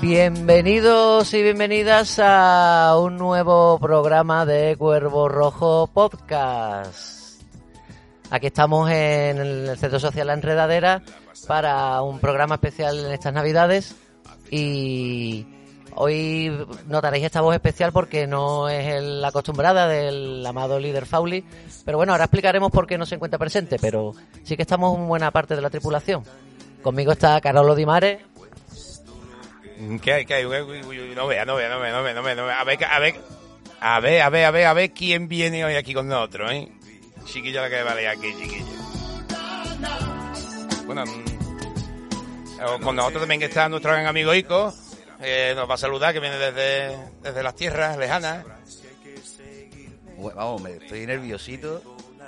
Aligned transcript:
Bienvenidos 0.00 1.34
y 1.34 1.42
bienvenidas 1.42 2.18
a 2.22 2.96
un 2.98 3.18
nuevo 3.18 3.78
programa 3.78 4.46
de 4.46 4.74
Cuervo 4.78 5.28
Rojo 5.28 5.90
Podcast. 5.92 7.42
Aquí 8.30 8.46
estamos 8.46 8.90
en 8.90 9.36
el 9.36 9.76
Centro 9.76 10.00
Social 10.00 10.28
La 10.28 10.32
Enredadera 10.32 11.02
para 11.46 12.00
un 12.00 12.18
programa 12.18 12.54
especial 12.54 12.98
en 12.98 13.12
estas 13.12 13.34
Navidades 13.34 13.94
y 14.50 15.46
hoy 15.94 16.66
notaréis 16.86 17.26
esta 17.26 17.42
voz 17.42 17.54
especial 17.54 17.92
porque 17.92 18.26
no 18.26 18.70
es 18.70 19.02
la 19.02 19.28
acostumbrada 19.28 19.86
del 19.86 20.46
amado 20.46 20.78
líder 20.78 21.04
Fauli, 21.04 21.44
pero 21.84 21.98
bueno, 21.98 22.12
ahora 22.12 22.24
explicaremos 22.24 22.70
por 22.70 22.86
qué 22.86 22.96
no 22.96 23.04
se 23.04 23.16
encuentra 23.16 23.38
presente, 23.38 23.76
pero 23.78 24.14
sí 24.44 24.56
que 24.56 24.62
estamos 24.62 24.96
en 24.96 25.06
buena 25.06 25.30
parte 25.30 25.54
de 25.54 25.60
la 25.60 25.68
tripulación. 25.68 26.24
Conmigo 26.82 27.12
está 27.12 27.38
Carolo 27.42 27.74
Di 27.74 27.84
Mare. 27.84 28.29
¿Qué 30.02 30.12
hay? 30.12 30.26
¿Qué 30.26 30.34
hay? 30.34 30.44
No 30.44 31.26
vea, 31.26 31.44
no 31.44 31.54
vea, 31.54 31.68
no 31.68 31.80
vea, 31.80 31.92
no 31.92 32.02
vea, 32.02 32.14
no 32.14 32.22
vea, 32.22 32.34
no. 32.34 32.48
A 32.48 32.64
ver, 32.64 32.84
a 32.84 32.98
ver, 32.98 33.20
a 33.80 34.00
ver, 34.00 34.20
a 34.20 34.28
ver, 34.28 34.44
a 34.44 34.50
ver, 34.50 34.66
a 34.66 34.72
ver 34.74 34.92
quién 34.92 35.26
viene 35.26 35.64
hoy 35.64 35.74
aquí 35.74 35.94
con 35.94 36.08
nosotros, 36.08 36.52
¿eh? 36.52 36.68
Chiquillo 37.24 37.62
la 37.62 37.70
que 37.70 37.82
vale 37.82 38.08
aquí, 38.08 38.34
chiquillo. 38.38 38.66
Bueno, 40.84 41.04
mm, 41.06 42.82
con 42.82 42.96
nosotros 42.96 43.22
también 43.22 43.40
que 43.40 43.46
está 43.46 43.68
nuestro 43.68 43.92
gran 43.92 44.06
amigo 44.06 44.34
Ico, 44.34 44.74
eh, 45.22 45.54
nos 45.56 45.68
va 45.68 45.74
a 45.74 45.78
saludar, 45.78 46.12
que 46.12 46.20
viene 46.20 46.36
desde, 46.36 46.98
desde 47.22 47.42
las 47.42 47.54
tierras 47.54 47.96
lejanas. 47.96 48.44
Bueno, 50.18 50.36
vamos, 50.36 50.62
me 50.62 50.72
estoy 50.72 51.06
nerviosito 51.06 51.82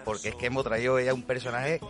porque 0.05 0.31
es 0.31 0.35
que 0.37 0.47
hemos 0.47 0.65
traído 0.65 0.99
ya 1.01 1.13
un 1.13 1.23
personaje 1.23 1.81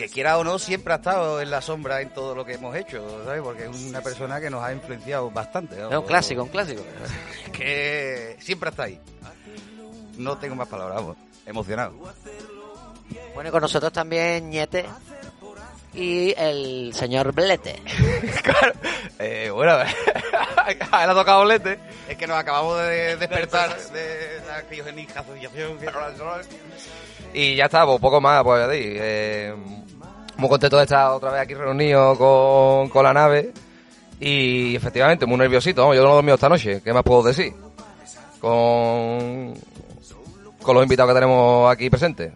que 0.00 0.08
quiera 0.08 0.38
o 0.38 0.44
no 0.44 0.58
siempre 0.58 0.94
ha 0.94 0.96
estado 0.96 1.42
en 1.42 1.50
la 1.50 1.60
sombra 1.60 2.00
en 2.00 2.08
todo 2.08 2.34
lo 2.34 2.42
que 2.46 2.54
hemos 2.54 2.74
hecho, 2.74 3.22
¿sabes? 3.26 3.42
Porque 3.42 3.64
es 3.64 3.76
una 3.84 4.00
persona 4.00 4.40
que 4.40 4.48
nos 4.48 4.64
ha 4.64 4.72
influenciado 4.72 5.30
bastante. 5.30 5.76
Es 5.78 5.94
un 5.94 6.06
clásico, 6.06 6.42
un 6.42 6.48
clásico. 6.48 6.82
Es 7.44 7.50
que 7.52 8.36
siempre 8.40 8.70
está 8.70 8.84
ahí. 8.84 8.98
No 10.16 10.38
tengo 10.38 10.54
más 10.54 10.68
palabras, 10.68 10.96
vamos, 10.96 11.16
emocionado. 11.44 11.92
Bueno, 13.34 13.50
y 13.50 13.52
con 13.52 13.60
nosotros 13.60 13.92
también 13.92 14.48
Ñete 14.48 14.86
y 15.92 16.32
el 16.34 16.94
señor 16.94 17.34
Blete. 17.34 17.82
claro, 18.42 18.72
eh, 19.18 19.50
bueno, 19.52 19.80
él 20.66 20.78
ha 20.80 21.14
tocado 21.14 21.44
Blete. 21.44 21.78
Es 22.08 22.16
que 22.16 22.26
nos 22.26 22.38
acabamos 22.38 22.78
de 22.78 23.16
despertar 23.16 23.78
de 23.90 24.40
la 24.48 24.62
criogenización. 24.62 25.78
Y 27.34 27.54
ya 27.54 27.66
está, 27.66 27.84
pues 27.84 28.00
poco 28.00 28.18
más, 28.18 28.42
pues 28.42 28.62
ya 28.62 28.68
di. 28.68 28.80
Eh, 28.82 29.54
muy 30.40 30.48
contento 30.48 30.76
de 30.76 30.82
estar 30.84 31.10
otra 31.10 31.30
vez 31.30 31.42
aquí 31.42 31.54
reunido 31.54 32.16
con, 32.16 32.88
con 32.88 33.04
la 33.04 33.12
nave. 33.12 33.52
Y 34.18 34.74
efectivamente, 34.76 35.26
muy 35.26 35.38
nerviosito. 35.38 35.82
Vamos, 35.82 35.96
yo 35.96 36.02
no 36.02 36.10
he 36.10 36.14
dormido 36.14 36.34
esta 36.34 36.48
noche. 36.48 36.82
¿Qué 36.82 36.92
más 36.92 37.02
puedo 37.02 37.22
decir? 37.22 37.54
Con, 38.40 39.54
con 40.62 40.74
los 40.74 40.82
invitados 40.82 41.10
que 41.10 41.20
tenemos 41.20 41.70
aquí 41.70 41.88
presentes. 41.88 42.32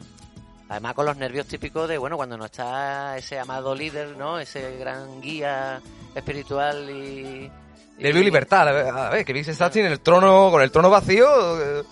Además 0.69 0.95
con 0.95 1.07
los 1.07 1.17
nervios 1.17 1.47
típicos 1.47 1.89
de, 1.89 1.99
bueno, 1.99 2.17
cuando 2.17 2.37
no 2.37 2.47
está 2.47 3.17
ese 3.19 3.39
amado 3.39 3.75
líder, 3.75 4.17
¿no? 4.17 4.39
Ese 4.39 4.77
gran 4.79 5.21
guía 5.21 5.81
espiritual 6.15 6.89
y... 6.91 7.51
Nervio 7.99 8.23
y 8.23 8.25
libertad, 8.25 8.67
a 8.69 9.11
ver, 9.11 9.25
que 9.25 9.33
Vince 9.33 9.53
está 9.53 9.71
en 9.75 9.87
el 9.87 10.01
trono, 10.01 10.51
con 10.51 10.63
el 10.63 10.71
trono 10.73 10.91
vacío. 10.91 11.27
eh, 11.61 11.85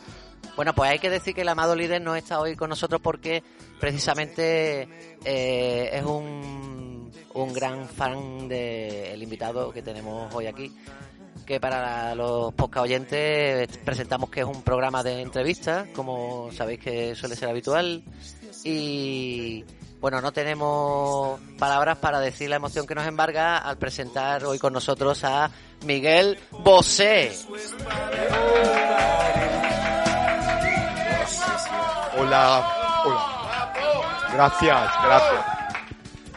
Bueno, 0.63 0.77
pues 0.77 0.93
hay 0.93 1.01
que 1.01 1.11
decir 1.11 1.35
que 1.35 1.41
el 1.41 1.49
amado 1.49 1.75
líder 1.75 2.01
no 2.01 2.15
está 2.15 2.39
hoy 2.39 2.55
con 2.55 2.71
nosotros 2.71 3.01
porque 3.03 3.43
precisamente 3.81 5.17
eh, 5.25 5.91
es 5.93 6.05
un, 6.05 7.11
un 7.35 7.53
gran 7.53 7.89
fan 7.89 8.47
del 8.47 9.21
invitado 9.21 9.73
que 9.73 9.83
tenemos 9.83 10.33
hoy 10.33 10.47
aquí. 10.47 10.73
Que 11.45 11.59
para 11.59 12.15
los 12.15 12.55
podcast 12.55 12.85
oyentes 12.85 13.77
presentamos 13.79 14.31
que 14.31 14.43
es 14.43 14.47
un 14.47 14.63
programa 14.63 15.03
de 15.03 15.23
entrevistas, 15.23 15.89
como 15.97 16.53
sabéis 16.53 16.79
que 16.79 17.17
suele 17.17 17.35
ser 17.35 17.49
habitual. 17.49 18.05
Y 18.63 19.65
bueno, 20.01 20.21
no 20.21 20.31
tenemos 20.31 21.41
palabras 21.59 21.99
para 21.99 22.21
decir 22.21 22.49
la 22.49 22.55
emoción 22.55 22.87
que 22.87 22.95
nos 22.95 23.09
embarga 23.09 23.59
al 23.59 23.79
presentar 23.79 24.45
hoy 24.45 24.61
con 24.61 24.73
nosotros 24.73 25.25
a 25.25 25.51
Miguel 25.85 26.39
Bosé. 26.53 27.33
Hola, 32.19 32.67
hola. 33.05 33.73
Gracias, 34.35 34.91
gracias. 35.05 35.45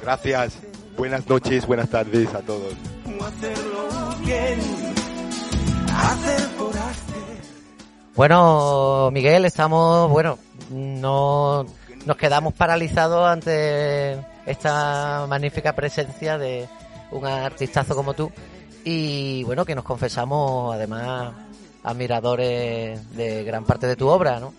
Gracias. 0.01 0.57
Buenas 0.97 1.27
noches, 1.27 1.65
buenas 1.67 1.89
tardes 1.89 2.33
a 2.33 2.39
todos. 2.41 2.73
Bueno, 8.15 9.09
Miguel, 9.11 9.45
estamos, 9.45 10.09
bueno, 10.09 10.39
no 10.69 11.65
nos 12.05 12.17
quedamos 12.17 12.53
paralizados 12.53 13.27
ante 13.27 14.17
esta 14.45 15.25
magnífica 15.27 15.73
presencia 15.73 16.37
de 16.37 16.69
un 17.11 17.25
artistazo 17.25 17.95
como 17.95 18.13
tú 18.13 18.31
y 18.85 19.43
bueno, 19.43 19.65
que 19.65 19.75
nos 19.75 19.83
confesamos 19.83 20.73
además 20.73 21.33
admiradores 21.83 23.15
de 23.15 23.43
gran 23.43 23.65
parte 23.65 23.87
de 23.87 23.95
tu 23.95 24.07
obra, 24.07 24.39
¿no? 24.39 24.53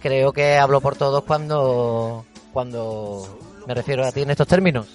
Creo 0.00 0.32
que 0.32 0.56
hablo 0.58 0.80
por 0.80 0.96
todos 0.96 1.24
cuando 1.24 2.26
cuando 2.52 3.38
me 3.66 3.74
refiero 3.74 4.04
a 4.04 4.12
ti 4.12 4.22
en 4.22 4.30
estos 4.30 4.48
términos. 4.48 4.86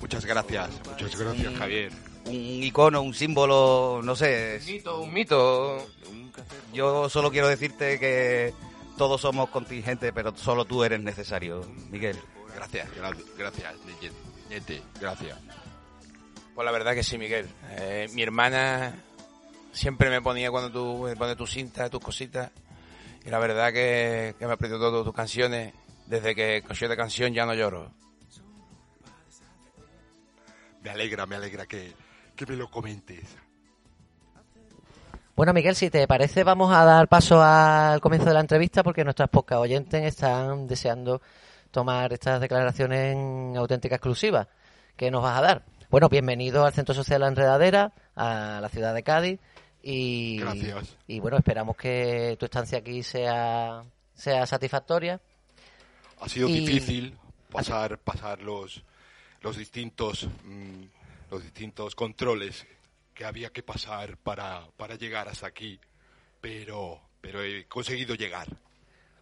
Muchas 0.00 0.24
gracias, 0.26 0.68
muchas 0.86 1.18
gracias, 1.18 1.54
Javier. 1.54 1.92
un 2.26 2.32
icono, 2.62 3.00
un 3.00 3.14
símbolo, 3.14 4.00
no 4.02 4.14
sé. 4.14 4.60
Un 4.60 4.72
mito, 4.74 5.00
un 5.00 5.14
mito. 5.14 5.86
Yo 6.72 7.08
solo 7.08 7.30
quiero 7.30 7.48
decirte 7.48 7.98
que 7.98 8.52
todos 8.98 9.20
somos 9.20 9.48
contingentes, 9.50 10.12
pero 10.14 10.36
solo 10.36 10.64
tú 10.64 10.84
eres 10.84 11.00
necesario, 11.00 11.62
Miguel. 11.90 12.18
Gracias, 12.54 12.88
gracias, 12.94 13.26
gracias, 13.36 13.74
Ñete, 14.50 14.82
gracias. 15.00 15.38
Pues 16.54 16.64
la 16.64 16.70
verdad 16.70 16.94
que 16.94 17.02
sí, 17.02 17.18
Miguel. 17.18 17.48
Eh, 17.70 18.08
mi 18.12 18.22
hermana 18.22 18.94
siempre 19.72 20.10
me 20.10 20.22
ponía 20.22 20.50
cuando 20.50 20.70
tú 20.70 21.04
me 21.04 21.16
pones 21.16 21.36
tus 21.36 21.50
cintas, 21.50 21.90
tus 21.90 22.00
cositas. 22.00 22.50
Y 23.24 23.30
la 23.30 23.38
verdad 23.38 23.72
que, 23.72 24.34
que 24.38 24.46
me 24.46 24.52
aprendido 24.52 24.78
todas 24.78 25.04
tus 25.04 25.14
canciones. 25.14 25.72
Desde 26.06 26.34
que 26.34 26.58
escuché 26.58 26.86
de 26.86 26.96
canción 26.96 27.32
ya 27.32 27.46
no 27.46 27.54
lloro. 27.54 27.90
Me 30.82 30.90
alegra, 30.90 31.24
me 31.24 31.36
alegra 31.36 31.64
que, 31.64 31.94
que 32.36 32.44
me 32.44 32.56
lo 32.56 32.70
comentes. 32.70 33.24
Bueno, 35.34 35.52
Miguel, 35.54 35.74
si 35.74 35.88
te 35.88 36.06
parece, 36.06 36.44
vamos 36.44 36.72
a 36.72 36.84
dar 36.84 37.08
paso 37.08 37.42
al 37.42 38.00
comienzo 38.00 38.28
de 38.28 38.34
la 38.34 38.40
entrevista 38.40 38.82
porque 38.82 39.02
nuestras 39.02 39.30
podcast 39.30 39.62
oyentes 39.62 40.04
están 40.04 40.66
deseando 40.66 41.22
tomar 41.70 42.12
estas 42.12 42.40
declaraciones 42.40 43.14
en 43.14 43.54
auténtica 43.56 43.96
exclusiva. 43.96 44.46
¿Qué 44.96 45.10
nos 45.10 45.22
vas 45.22 45.38
a 45.38 45.42
dar? 45.42 45.64
Bueno, 45.90 46.08
bienvenido 46.08 46.64
al 46.64 46.72
Centro 46.72 46.94
Social 46.94 47.22
La 47.22 47.28
Enredadera, 47.28 47.92
a 48.14 48.60
la 48.60 48.68
ciudad 48.68 48.94
de 48.94 49.02
Cádiz. 49.02 49.40
Y, 49.86 50.38
Gracias. 50.40 50.96
y 51.06 51.20
bueno, 51.20 51.36
esperamos 51.36 51.76
que 51.76 52.36
tu 52.38 52.46
estancia 52.46 52.78
aquí 52.78 53.02
sea, 53.02 53.84
sea 54.14 54.46
satisfactoria. 54.46 55.20
Ha 56.20 56.28
sido 56.28 56.48
Y- 56.48 56.60
difícil 56.60 57.14
pasar, 57.52 57.98
pasar 57.98 58.40
los, 58.40 58.82
los 59.42 59.56
distintos 59.58 60.26
mm, 60.44 60.84
los 61.30 61.42
distintos 61.42 61.94
controles 61.94 62.66
que 63.12 63.24
había 63.24 63.50
que 63.50 63.62
pasar 63.62 64.16
para, 64.16 64.66
para 64.76 64.94
llegar 64.96 65.28
hasta 65.28 65.46
aquí, 65.48 65.78
pero, 66.40 67.00
pero 67.20 67.42
he 67.42 67.66
conseguido 67.66 68.14
llegar. 68.14 68.48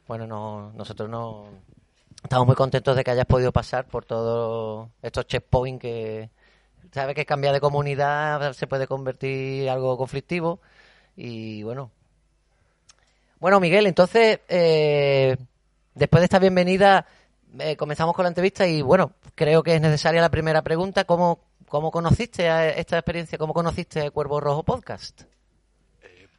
Bueno, 0.07 0.27
no, 0.27 0.73
nosotros 0.75 1.09
no 1.09 1.47
estamos 2.23 2.47
muy 2.47 2.55
contentos 2.57 2.95
de 2.97 3.03
que 3.03 3.11
hayas 3.11 3.27
podido 3.27 3.51
pasar 3.53 3.87
por 3.87 4.05
todos 4.05 4.89
estos 5.03 5.27
checkpoints 5.27 5.81
que 5.81 6.31
sabes 6.91 7.15
que 7.15 7.27
cambiar 7.27 7.55
de 7.55 7.61
comunidad 7.61 8.53
se 8.55 8.67
puede 8.67 8.87
convertir 8.87 9.65
en 9.65 9.69
algo 9.69 9.97
conflictivo 9.97 10.61
y 11.17 11.63
bueno. 11.63 11.91
Bueno, 13.39 13.61
Miguel, 13.61 13.87
entonces 13.87 14.41
eh, 14.49 15.37
después 15.95 16.21
de 16.21 16.25
esta 16.25 16.39
bienvenida 16.39 17.07
eh, 17.59 17.77
comenzamos 17.77 18.15
con 18.15 18.25
la 18.25 18.29
entrevista 18.29 18.67
y 18.67 18.83
bueno, 18.83 19.13
creo 19.35 19.63
que 19.63 19.75
es 19.75 19.81
necesaria 19.81 20.21
la 20.21 20.31
primera 20.31 20.63
pregunta, 20.63 21.05
¿cómo 21.05 21.41
cómo 21.73 21.91
conociste 21.91 22.47
esta 22.79 22.99
experiencia? 22.99 23.39
¿Cómo 23.39 23.55
conociste 23.55 24.11
Cuervo 24.11 24.41
Rojo 24.41 24.63
Podcast? 24.63 25.23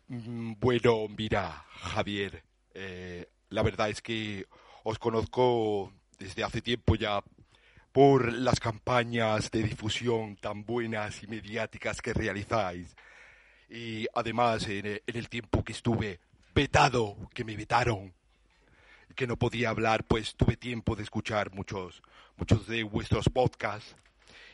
Mm, 0.08 0.54
Bueno, 0.60 1.08
mira, 1.18 1.66
Javier, 1.70 2.44
eh, 2.76 3.28
la 3.50 3.64
verdad 3.64 3.90
es 3.90 4.00
que 4.02 4.46
os 4.84 5.00
conozco 5.00 5.92
desde 6.20 6.44
hace 6.44 6.62
tiempo 6.62 6.94
ya 6.94 7.24
por 7.94 8.34
las 8.34 8.60
campañas 8.60 9.52
de 9.52 9.64
difusión 9.64 10.36
tan 10.36 10.66
buenas 10.66 11.22
y 11.24 11.28
mediáticas 11.28 12.02
que 12.02 12.12
realizáis. 12.14 12.96
Y 13.70 14.08
además, 14.14 14.68
en 14.68 14.86
e- 14.88 15.04
en 15.06 15.16
el 15.16 15.30
tiempo 15.30 15.64
que 15.64 15.74
estuve 15.74 16.20
vetado, 16.56 17.16
que 17.34 17.44
me 17.46 17.56
vetaron, 17.56 18.12
que 19.16 19.28
no 19.28 19.38
podía 19.38 19.70
hablar, 19.70 20.04
pues 20.06 20.36
tuve 20.36 20.58
tiempo 20.58 20.96
de 20.96 21.04
escuchar 21.04 21.52
muchos, 21.54 22.02
muchos 22.36 22.68
de 22.68 22.84
vuestros 22.84 23.30
podcasts 23.30 23.96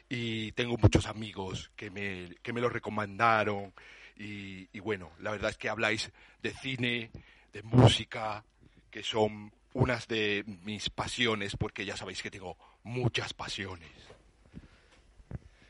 y 0.10 0.52
tengo 0.52 0.78
muchos 0.78 1.08
amigos 1.08 1.72
que 1.78 1.90
me, 1.90 2.36
que 2.44 2.52
me 2.52 2.60
lo 2.62 2.68
recomendaron 2.70 3.74
y 4.18 4.80
bueno, 4.82 5.12
la 5.20 5.32
verdad 5.32 5.52
es 5.52 5.58
que 5.58 5.70
habláis 5.70 6.12
de 6.44 6.54
cine, 6.54 7.10
de 7.54 7.64
música, 7.64 8.44
que 8.92 9.02
son 9.02 9.54
unas 9.74 10.08
de 10.08 10.44
mis 10.64 10.90
pasiones, 10.90 11.56
porque 11.56 11.86
ya 11.86 11.96
sabéis 11.98 12.22
que 12.24 12.32
tengo 12.32 12.58
muchas 12.84 13.34
pasiones. 13.34 13.90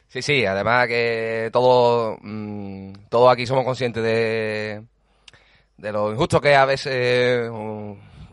Sí, 0.07 0.22
sí, 0.24 0.46
además 0.46 0.88
que 0.88 1.50
todo, 1.54 2.18
todos 3.10 3.31
aquí 3.31 3.46
somos 3.46 3.63
conscientes 3.63 4.01
de, 4.04 4.84
de 5.78 5.92
lo 5.92 6.12
injusto 6.12 6.42
que 6.42 6.56
a 6.56 6.66
veces, 6.66 7.42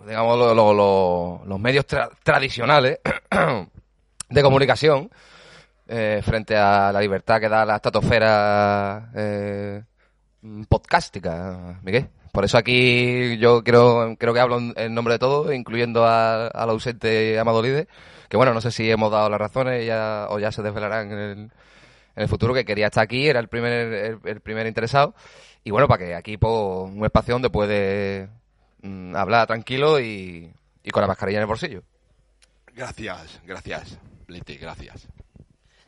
digamos, 0.07 0.39
lo- 0.39 0.55
lo- 0.55 0.73
lo- 0.73 1.43
los 1.45 1.61
medios 1.61 1.87
tra- 1.87 2.11
tradicionales 2.23 3.01
de 4.31 4.43
comunicación 4.43 5.11
eh, 5.89 6.23
frente 6.25 6.57
a 6.57 6.91
la 6.93 7.01
libertad 7.01 7.41
que 7.41 7.49
da 7.51 7.67
la 7.67 7.77
estratosfera 7.77 9.11
eh, 9.15 9.83
podcástica, 10.69 11.79
Miguel. 11.83 12.09
Por 12.37 12.45
eso 12.45 12.59
aquí 12.59 13.39
yo 13.39 13.65
creo, 13.65 14.15
creo 14.19 14.35
que 14.35 14.41
hablo 14.41 14.59
en, 14.59 14.95
nombre 14.95 15.15
de 15.15 15.19
todos, 15.19 15.55
incluyendo 15.55 16.05
a- 16.05 16.49
al 16.49 16.69
ausente 16.69 17.39
Amado 17.39 17.63
Lide, 17.63 17.89
que 18.29 18.37
bueno, 18.37 18.53
no 18.53 18.61
sé 18.61 18.71
si 18.73 18.91
hemos 18.91 19.11
dado 19.11 19.31
las 19.31 19.41
razones 19.41 19.87
ya, 19.87 20.27
o 20.29 20.39
ya 20.39 20.53
se 20.53 20.61
desvelarán 20.61 21.11
en 21.13 21.19
el, 21.19 21.31
en 21.39 21.51
el 22.15 22.29
futuro, 22.29 22.53
que 22.53 22.67
quería 22.67 22.89
estar 22.89 23.03
aquí, 23.03 23.27
era 23.27 23.41
el 23.41 23.49
primer, 23.49 23.73
el, 23.73 24.19
el 24.23 24.41
primer 24.43 24.67
interesado. 24.67 25.15
Y 25.65 25.71
bueno, 25.71 25.89
para 25.89 26.05
que 26.05 26.15
aquí 26.15 26.37
pues, 26.37 26.53
un 26.53 27.03
espacio 27.07 27.37
donde 27.37 27.49
puede 27.49 28.29
mm, 28.83 29.17
hablar 29.17 29.47
tranquilo 29.47 29.99
y, 29.99 30.53
y 30.83 30.91
con 30.91 31.01
la 31.01 31.07
mascarilla 31.07 31.39
en 31.39 31.45
el 31.45 31.49
bolsillo. 31.49 31.85
Gracias, 32.75 33.41
gracias, 33.47 33.99
Lete, 34.27 34.57
gracias. 34.57 35.09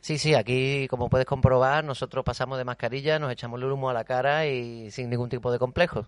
Sí, 0.01 0.17
sí, 0.17 0.33
aquí, 0.33 0.87
como 0.87 1.09
puedes 1.11 1.27
comprobar, 1.27 1.83
nosotros 1.83 2.25
pasamos 2.25 2.57
de 2.57 2.65
mascarilla, 2.65 3.19
nos 3.19 3.31
echamos 3.31 3.61
el 3.61 3.71
humo 3.71 3.91
a 3.91 3.93
la 3.93 4.03
cara 4.03 4.47
y 4.47 4.89
sin 4.89 5.11
ningún 5.11 5.29
tipo 5.29 5.51
de 5.51 5.59
complejos. 5.59 6.07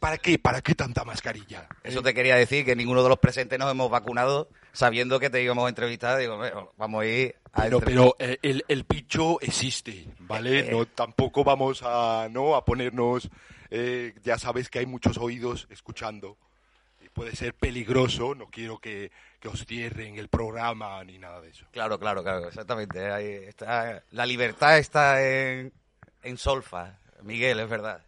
¿Para 0.00 0.18
qué? 0.18 0.38
¿Para 0.38 0.60
qué 0.62 0.74
tanta 0.74 1.04
mascarilla? 1.04 1.68
Eso 1.82 2.02
te 2.02 2.14
quería 2.14 2.36
decir, 2.36 2.64
que 2.64 2.76
ninguno 2.76 3.02
de 3.02 3.08
los 3.08 3.18
presentes 3.18 3.58
nos 3.58 3.70
hemos 3.70 3.90
vacunado 3.90 4.48
sabiendo 4.72 5.18
que 5.20 5.30
te 5.30 5.42
íbamos 5.42 5.66
a 5.66 5.68
entrevistar. 5.68 6.18
Digo, 6.18 6.36
bueno, 6.36 6.72
vamos 6.76 7.02
a 7.02 7.06
ir 7.06 7.36
a 7.52 7.62
Pero, 7.62 7.80
pero 7.80 8.16
eh, 8.18 8.38
el, 8.42 8.64
el 8.68 8.84
bicho 8.84 9.40
existe, 9.40 10.06
¿vale? 10.20 10.70
No, 10.70 10.86
tampoco 10.86 11.44
vamos 11.44 11.82
a, 11.84 12.28
¿no? 12.30 12.54
a 12.54 12.64
ponernos... 12.64 13.28
eh, 13.70 14.14
ya 14.22 14.38
sabes 14.38 14.70
que 14.70 14.78
hay 14.78 14.86
muchos 14.86 15.18
oídos 15.18 15.66
escuchando 15.70 16.38
y 17.04 17.08
puede 17.08 17.34
ser 17.36 17.54
peligroso. 17.54 18.34
No 18.34 18.48
quiero 18.50 18.78
que, 18.78 19.10
que 19.40 19.48
os 19.48 19.64
cierren 19.66 20.16
el 20.16 20.28
programa 20.28 21.02
ni 21.04 21.18
nada 21.18 21.40
de 21.40 21.50
eso. 21.50 21.66
Claro, 21.72 21.98
claro, 21.98 22.22
claro, 22.22 22.48
exactamente. 22.48 23.10
Ahí 23.10 23.26
está, 23.46 24.02
la 24.12 24.26
libertad 24.26 24.78
está 24.78 25.22
en, 25.22 25.72
en 26.22 26.38
solfa, 26.38 26.98
Miguel, 27.22 27.60
es 27.60 27.68
verdad. 27.68 28.02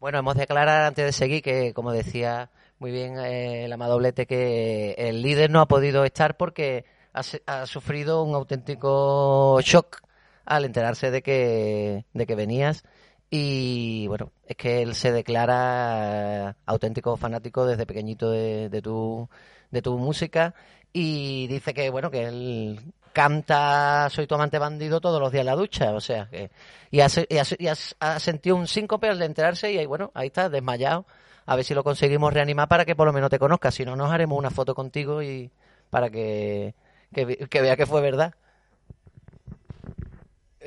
Bueno, 0.00 0.18
hemos 0.18 0.34
de 0.34 0.44
aclarar 0.44 0.86
antes 0.86 1.04
de 1.04 1.12
seguir 1.12 1.42
que, 1.42 1.74
como 1.74 1.92
decía 1.92 2.50
muy 2.78 2.90
bien 2.90 3.18
eh, 3.18 3.66
el 3.66 3.72
amadoblete, 3.72 4.26
que 4.26 4.92
el 4.96 5.20
líder 5.20 5.50
no 5.50 5.60
ha 5.60 5.68
podido 5.68 6.04
estar 6.06 6.38
porque 6.38 6.86
ha, 7.12 7.20
ha 7.46 7.66
sufrido 7.66 8.22
un 8.22 8.34
auténtico 8.34 9.60
shock 9.60 10.00
al 10.46 10.64
enterarse 10.64 11.10
de 11.10 11.22
que, 11.22 12.06
de 12.14 12.26
que 12.26 12.34
venías. 12.34 12.82
Y 13.28 14.06
bueno, 14.08 14.32
es 14.46 14.56
que 14.56 14.80
él 14.82 14.94
se 14.94 15.12
declara 15.12 16.56
auténtico 16.64 17.16
fanático 17.18 17.66
desde 17.66 17.84
pequeñito 17.86 18.30
de, 18.30 18.70
de 18.70 18.80
tu, 18.82 19.28
de 19.70 19.82
tu 19.82 19.98
música 19.98 20.54
y 20.94 21.46
dice 21.48 21.74
que 21.74 21.90
bueno 21.90 22.10
que 22.10 22.24
él 22.24 22.80
canta 23.12 24.08
Soy 24.10 24.26
tu 24.26 24.34
amante 24.34 24.58
bandido 24.58 25.00
todos 25.00 25.20
los 25.20 25.30
días 25.32 25.40
en 25.42 25.46
la 25.46 25.56
ducha, 25.56 25.92
o 25.92 26.00
sea 26.00 26.26
que 26.30 26.50
y 26.90 27.00
ha, 27.00 27.06
y 27.28 27.38
ha 27.38 27.42
y 27.58 27.66
ha 28.00 28.18
sentido 28.18 28.56
un 28.56 28.66
síncope 28.66 29.08
al 29.08 29.18
de 29.18 29.26
enterarse 29.26 29.72
y 29.72 29.78
ahí, 29.78 29.86
bueno, 29.86 30.10
ahí 30.14 30.28
está, 30.28 30.48
desmayado. 30.48 31.06
A 31.46 31.56
ver 31.56 31.64
si 31.64 31.74
lo 31.74 31.82
conseguimos 31.82 32.32
reanimar 32.32 32.68
para 32.68 32.84
que 32.84 32.94
por 32.94 33.06
lo 33.06 33.12
menos 33.12 33.30
te 33.30 33.38
conozca, 33.38 33.70
si 33.70 33.84
no 33.84 33.96
nos 33.96 34.10
haremos 34.12 34.38
una 34.38 34.50
foto 34.50 34.74
contigo 34.74 35.22
y 35.22 35.50
para 35.90 36.08
que, 36.10 36.74
que, 37.12 37.24
ve- 37.24 37.36
que 37.48 37.60
vea 37.60 37.76
que 37.76 37.86
fue 37.86 38.00
verdad. 38.00 38.34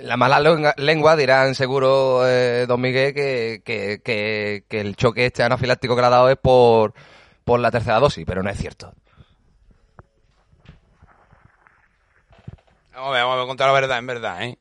La 0.01 0.17
mala 0.17 0.39
lengua, 0.77 1.15
dirán 1.15 1.53
seguro, 1.55 2.27
eh, 2.27 2.65
don 2.67 2.81
Miguel, 2.81 3.13
que, 3.13 3.61
que, 3.63 4.01
que, 4.03 4.65
que 4.67 4.81
el 4.81 4.95
choque 4.95 5.27
este 5.27 5.43
anafiláctico 5.43 5.95
que 5.95 6.01
le 6.01 6.07
ha 6.07 6.09
dado 6.09 6.29
es 6.29 6.37
por, 6.37 6.93
por 7.45 7.59
la 7.59 7.69
tercera 7.69 7.99
dosis, 7.99 8.25
pero 8.25 8.41
no 8.41 8.49
es 8.49 8.57
cierto. 8.57 8.91
Vamos 12.93 13.09
a 13.09 13.11
ver, 13.11 13.23
vamos 13.23 13.43
a 13.43 13.47
contar 13.47 13.67
la 13.67 13.73
verdad, 13.73 13.97
en 13.99 14.07
verdad, 14.07 14.43
¿eh? 14.43 14.57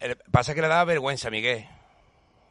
El- 0.00 0.16
pasa 0.30 0.54
que 0.54 0.62
le 0.62 0.68
daba 0.68 0.84
vergüenza 0.84 1.28
a 1.28 1.30
Miguel. 1.30 1.66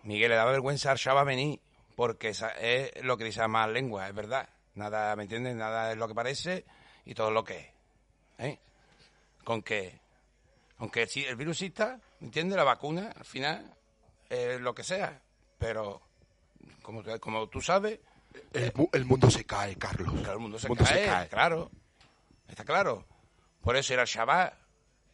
Miguel 0.03 0.29
le 0.29 0.35
daba 0.35 0.51
vergüenza 0.51 0.91
al 0.91 0.97
Shaba 0.97 1.23
venir, 1.23 1.59
porque 1.95 2.29
esa 2.29 2.49
es 2.51 3.03
lo 3.03 3.17
que 3.17 3.25
dice 3.25 3.39
la 3.41 3.47
más 3.47 3.69
lengua, 3.69 4.07
es 4.07 4.15
verdad. 4.15 4.47
Nada, 4.75 5.15
¿me 5.15 5.23
entiendes? 5.23 5.55
Nada 5.55 5.91
es 5.91 5.97
lo 5.97 6.07
que 6.07 6.15
parece 6.15 6.63
y 7.05 7.13
todo 7.13 7.31
lo 7.31 7.43
que 7.43 7.57
es. 7.57 8.45
¿eh? 8.45 8.59
Con 9.43 9.61
que, 9.63 9.99
aunque 10.77 11.07
sí, 11.07 11.25
el 11.25 11.35
virus 11.35 11.61
exista, 11.61 11.99
¿me 12.21 12.27
entiendes? 12.27 12.55
La 12.55 12.63
vacuna, 12.63 13.11
al 13.17 13.25
final, 13.25 13.73
es 14.29 14.61
lo 14.61 14.73
que 14.73 14.83
sea. 14.83 15.19
Pero, 15.57 16.01
como, 16.81 17.03
como 17.19 17.47
tú 17.49 17.59
sabes, 17.59 17.99
El, 18.53 18.71
mu- 18.75 18.89
el 18.93 19.03
mundo 19.05 19.29
se 19.29 19.43
cae, 19.43 19.75
Carlos. 19.75 20.13
Claro, 20.13 20.33
el 20.33 20.39
mundo 20.39 20.57
se, 20.59 20.67
El 20.67 20.69
mundo 20.69 20.85
cae, 20.85 20.99
se 21.03 21.05
cae. 21.05 21.27
claro. 21.27 21.69
Está 22.47 22.63
claro. 22.63 23.05
Por 23.61 23.75
eso 23.75 23.93
el 23.93 24.05
Shabbat 24.05 24.53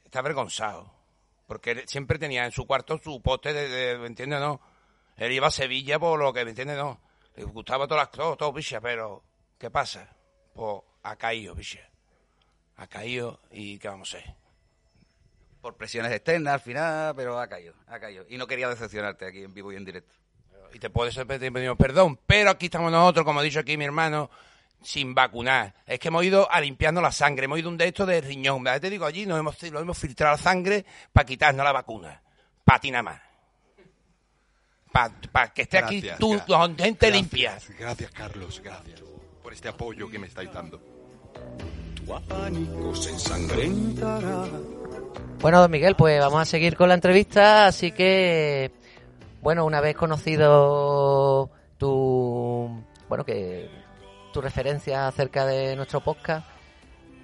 está 0.05 0.19
avergonzado. 0.19 0.93
Porque 1.47 1.71
él 1.71 1.83
siempre 1.87 2.17
tenía 2.17 2.45
en 2.45 2.51
su 2.51 2.65
cuarto 2.65 2.97
su 2.97 3.21
poste 3.21 3.53
de, 3.53 3.67
de- 3.69 3.97
¿me 3.99 4.07
entiendes? 4.07 4.39
No. 4.39 4.59
Él 5.17 5.31
iba 5.31 5.47
a 5.47 5.51
Sevilla 5.51 5.99
por 5.99 6.19
lo 6.19 6.33
que, 6.33 6.43
¿me 6.43 6.51
entiendes? 6.51 6.77
No. 6.77 6.99
Le 7.35 7.43
gustaba 7.43 7.87
todas 7.87 8.03
las 8.07 8.09
cosas, 8.15 8.37
todo, 8.37 8.53
picha, 8.53 8.79
pero 8.81 9.23
¿qué 9.57 9.69
pasa? 9.69 10.09
Pues 10.53 10.81
ha 11.03 11.15
caído, 11.15 11.55
picha. 11.55 11.79
Ha 12.77 12.87
caído 12.87 13.39
y 13.51 13.77
¿qué 13.77 13.87
vamos 13.87 14.13
a 14.13 14.17
hacer? 14.17 14.33
Por 15.61 15.75
presiones 15.77 16.11
externas 16.11 16.53
al 16.55 16.59
final, 16.59 17.15
pero 17.15 17.39
ha 17.39 17.47
caído, 17.47 17.73
ha 17.87 17.99
caído. 17.99 18.25
Y 18.29 18.37
no 18.37 18.47
quería 18.47 18.69
decepcionarte 18.69 19.25
aquí 19.27 19.43
en 19.43 19.53
vivo 19.53 19.71
y 19.71 19.75
en 19.75 19.85
directo. 19.85 20.13
Y 20.73 20.79
te 20.79 20.89
puedes 20.89 21.15
pedir 21.25 21.51
perdón, 21.77 22.19
pero 22.27 22.49
aquí 22.49 22.65
estamos 22.65 22.91
nosotros, 22.91 23.23
como 23.25 23.39
ha 23.39 23.43
dicho 23.43 23.59
aquí 23.59 23.77
mi 23.77 23.85
hermano, 23.85 24.29
sin 24.81 25.13
vacunar. 25.15 25.73
Es 25.85 25.99
que 25.99 26.09
hemos 26.09 26.23
ido 26.23 26.49
a 26.51 26.59
limpiarnos 26.61 27.01
la 27.03 27.11
sangre, 27.11 27.45
hemos 27.45 27.59
ido 27.59 27.69
un 27.69 27.77
de 27.77 27.87
estos 27.87 28.07
de 28.07 28.21
riñón. 28.21 28.63
¿verdad? 28.63 28.81
Te 28.81 28.89
digo, 28.89 29.05
allí 29.05 29.25
nos 29.25 29.39
hemos, 29.39 29.61
nos 29.71 29.81
hemos 29.81 29.97
filtrado 29.97 30.35
la 30.35 30.41
sangre 30.41 30.85
para 31.11 31.25
quitarnos 31.25 31.63
la 31.63 31.71
vacuna. 31.71 32.21
Para 32.63 32.79
ti 32.79 32.91
nada 32.91 33.03
más. 33.03 33.21
Para 35.31 35.53
que 35.53 35.63
esté 35.63 35.77
aquí 35.77 35.99
Gracias, 35.99 36.19
tú, 36.19 36.35
gra- 36.35 36.45
con 36.45 36.77
gente 36.77 37.07
gracias, 37.07 37.13
limpia. 37.13 37.57
Gracias, 37.77 38.11
Carlos, 38.11 38.61
gracias 38.63 39.01
por 39.43 39.51
este 39.51 39.67
apoyo 39.67 40.09
que 40.09 40.17
me 40.19 40.27
estáis 40.27 40.51
dando. 40.53 40.81
Bueno, 45.41 45.61
don 45.61 45.71
Miguel, 45.71 45.95
pues 45.95 46.19
vamos 46.19 46.39
a 46.39 46.45
seguir 46.45 46.77
con 46.77 46.87
la 46.87 46.95
entrevista, 46.95 47.65
así 47.67 47.91
que, 47.91 48.71
bueno, 49.41 49.65
una 49.65 49.81
vez 49.81 49.95
conocido 49.95 51.49
tu, 51.77 52.83
bueno, 53.09 53.25
que 53.25 53.69
tu 54.35 54.41
referencia 54.41 55.07
acerca 55.07 55.45
de 55.45 55.77
nuestro 55.77 56.01
podcast, 56.01 56.45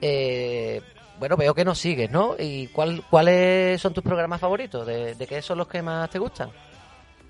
eh, 0.02 0.82
bueno, 1.20 1.36
veo 1.36 1.54
que 1.54 1.66
nos 1.66 1.78
sigues, 1.78 2.10
¿no? 2.10 2.38
¿Y 2.40 2.68
cuál, 2.68 3.04
cuáles 3.10 3.82
son 3.82 3.94
tus 3.94 4.02
programas 4.02 4.40
favoritos? 4.40 4.88
¿De, 4.88 5.14
de 5.14 5.28
qué 5.28 5.42
son 5.42 5.58
los 5.58 5.68
que 5.68 5.82
más 5.82 6.10
te 6.10 6.20
gustan? 6.20 6.50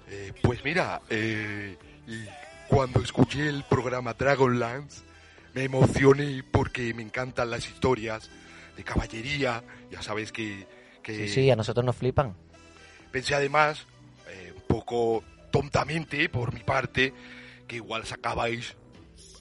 Eh, 0.08 0.34
pues 0.44 0.64
mira, 0.64 1.02
eh, 1.10 1.76
cuando 2.68 3.00
escuché 3.02 3.50
el 3.50 3.64
programa 3.64 4.14
Dragonlance, 4.14 5.02
me 5.56 5.64
emocioné 5.64 6.44
porque 6.52 6.94
me 6.94 7.02
encantan 7.02 7.50
las 7.50 7.68
historias 7.68 8.30
de 8.78 8.84
caballería. 8.84 9.64
Ya 9.90 10.04
sabes 10.04 10.32
que, 10.32 10.68
que 11.02 11.28
Sí, 11.28 11.28
sí, 11.28 11.50
a 11.52 11.56
nosotros 11.56 11.84
nos 11.84 11.96
flipan. 11.96 12.36
pensé 13.12 13.34
además, 13.34 13.88
eh, 14.30 14.54
un 14.56 14.62
poco 14.68 15.24
tontamente 15.52 16.30
por 16.30 16.54
mi 16.54 16.60
parte, 16.62 17.14
que 17.68 17.78
igual 17.78 18.06
sacabais 18.06 18.76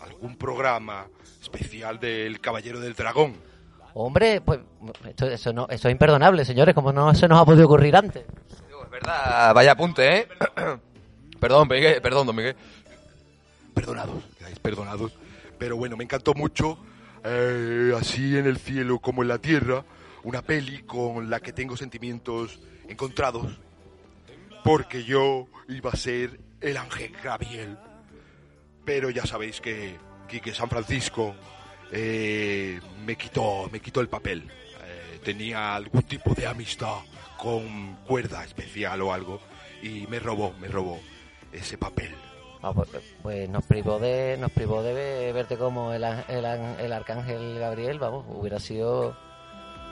algún 0.02 0.36
programa 0.36 1.06
especial 1.40 1.98
del 1.98 2.40
Caballero 2.40 2.80
del 2.80 2.94
Dragón. 2.94 3.34
Hombre, 3.94 4.40
pues 4.40 4.60
esto, 5.08 5.26
eso, 5.26 5.52
no, 5.52 5.66
eso 5.68 5.88
es 5.88 5.92
imperdonable, 5.92 6.44
señores, 6.44 6.74
como 6.74 6.92
no 6.92 7.14
se 7.14 7.26
nos 7.26 7.40
ha 7.40 7.44
podido 7.44 7.66
ocurrir 7.66 7.96
antes. 7.96 8.24
Es 8.24 8.90
verdad, 8.90 9.54
vaya 9.54 9.72
apunte, 9.72 10.18
¿eh? 10.18 10.28
perdón, 11.40 11.68
Miguel, 11.68 12.00
perdón, 12.00 12.26
don 12.26 12.36
Miguel. 12.36 12.56
Perdonados, 13.74 14.22
quedáis 14.38 14.58
perdonados. 14.58 15.12
Pero 15.58 15.76
bueno, 15.76 15.96
me 15.96 16.04
encantó 16.04 16.34
mucho, 16.34 16.78
eh, 17.24 17.92
así 17.98 18.36
en 18.36 18.46
el 18.46 18.58
cielo 18.58 18.98
como 18.98 19.22
en 19.22 19.28
la 19.28 19.38
tierra, 19.38 19.84
una 20.22 20.42
peli 20.42 20.82
con 20.82 21.28
la 21.28 21.40
que 21.40 21.52
tengo 21.52 21.76
sentimientos 21.76 22.60
encontrados, 22.88 23.58
porque 24.64 25.04
yo 25.04 25.46
iba 25.68 25.90
a 25.90 25.96
ser 25.96 26.40
el 26.60 26.76
ángel 26.76 27.12
Gabriel. 27.22 27.78
Pero 28.84 29.10
ya 29.10 29.24
sabéis 29.26 29.60
que 29.60 29.96
Quique 30.28 30.52
San 30.54 30.68
Francisco 30.68 31.34
eh, 31.92 32.80
me 33.04 33.16
quitó, 33.16 33.68
me 33.70 33.80
quitó 33.80 34.00
el 34.00 34.08
papel. 34.08 34.48
Eh, 34.84 35.20
tenía 35.24 35.74
algún 35.74 36.02
tipo 36.02 36.34
de 36.34 36.46
amistad 36.46 36.96
con 37.38 37.96
cuerda 38.06 38.44
especial 38.44 39.00
o 39.02 39.12
algo 39.12 39.40
y 39.82 40.06
me 40.08 40.18
robó, 40.18 40.52
me 40.60 40.68
robó 40.68 41.00
ese 41.52 41.78
papel. 41.78 42.14
Ah, 42.62 42.72
pues, 42.74 42.88
pues 43.22 43.48
nos 43.48 43.64
privó 43.64 43.98
de 43.98 44.36
nos 44.38 44.50
privó 44.52 44.82
de 44.82 44.92
ve- 44.92 45.32
verte 45.32 45.56
como 45.56 45.92
el, 45.94 46.04
el 46.04 46.92
arcángel 46.92 47.58
Gabriel, 47.58 47.98
vamos, 47.98 48.26
hubiera 48.28 48.60
sido 48.60 49.16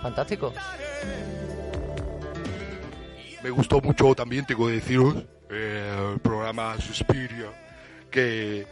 fantástico. 0.02 0.52
Me 3.42 3.50
gustó 3.50 3.80
mucho 3.80 4.14
también, 4.14 4.45
tengo 4.45 4.66
que 4.66 4.73
deciros, 4.75 5.14
eh, 5.50 6.11
el 6.14 6.21
programa 6.21 6.78
Suspiria, 6.80 7.47
que, 8.10 8.66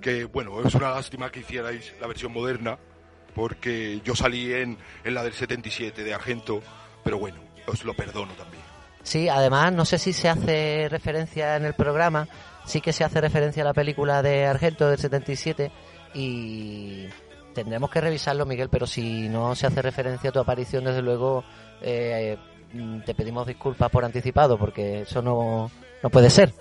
que, 0.00 0.24
bueno, 0.24 0.60
es 0.66 0.74
una 0.74 0.90
lástima 0.90 1.30
que 1.30 1.40
hicierais 1.40 1.94
la 2.00 2.06
versión 2.06 2.32
moderna, 2.32 2.78
porque 3.34 4.00
yo 4.04 4.14
salí 4.14 4.52
en, 4.52 4.78
en 5.04 5.14
la 5.14 5.22
del 5.22 5.32
77 5.32 6.04
de 6.04 6.14
Argento, 6.14 6.62
pero 7.04 7.18
bueno, 7.18 7.38
os 7.66 7.84
lo 7.84 7.94
perdono 7.94 8.32
también. 8.34 8.62
Sí, 9.02 9.28
además 9.28 9.72
no 9.72 9.84
sé 9.84 9.98
si 9.98 10.12
se 10.12 10.28
hace 10.28 10.88
referencia 10.88 11.56
en 11.56 11.64
el 11.64 11.74
programa, 11.74 12.28
sí 12.64 12.80
que 12.80 12.92
se 12.92 13.04
hace 13.04 13.20
referencia 13.20 13.62
a 13.62 13.66
la 13.66 13.74
película 13.74 14.22
de 14.22 14.46
Argento 14.46 14.88
del 14.88 14.98
77 14.98 15.72
y 16.14 17.06
tendremos 17.52 17.90
que 17.90 18.00
revisarlo, 18.00 18.46
Miguel, 18.46 18.68
pero 18.68 18.86
si 18.86 19.28
no 19.28 19.54
se 19.54 19.66
hace 19.66 19.82
referencia 19.82 20.30
a 20.30 20.32
tu 20.32 20.38
aparición, 20.38 20.84
desde 20.84 21.02
luego 21.02 21.44
eh, 21.80 22.38
mm, 22.72 23.00
te 23.00 23.14
pedimos 23.14 23.46
disculpas 23.46 23.90
por 23.90 24.04
anticipado 24.04 24.56
porque 24.56 25.00
eso 25.02 25.20
no, 25.20 25.70
no 26.02 26.10
puede 26.10 26.30
ser. 26.30 26.52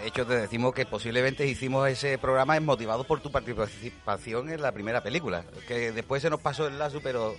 De 0.00 0.06
hecho, 0.08 0.26
te 0.26 0.34
decimos 0.36 0.74
que 0.74 0.86
posiblemente 0.86 1.46
hicimos 1.46 1.88
ese 1.88 2.16
programa 2.18 2.58
motivado 2.60 3.04
por 3.04 3.20
tu 3.20 3.30
participación 3.30 4.50
en 4.50 4.62
la 4.62 4.72
primera 4.72 5.02
película. 5.02 5.44
Que 5.68 5.92
después 5.92 6.22
se 6.22 6.30
nos 6.30 6.40
pasó 6.40 6.66
el 6.66 6.78
lazo, 6.78 7.00
pero 7.02 7.36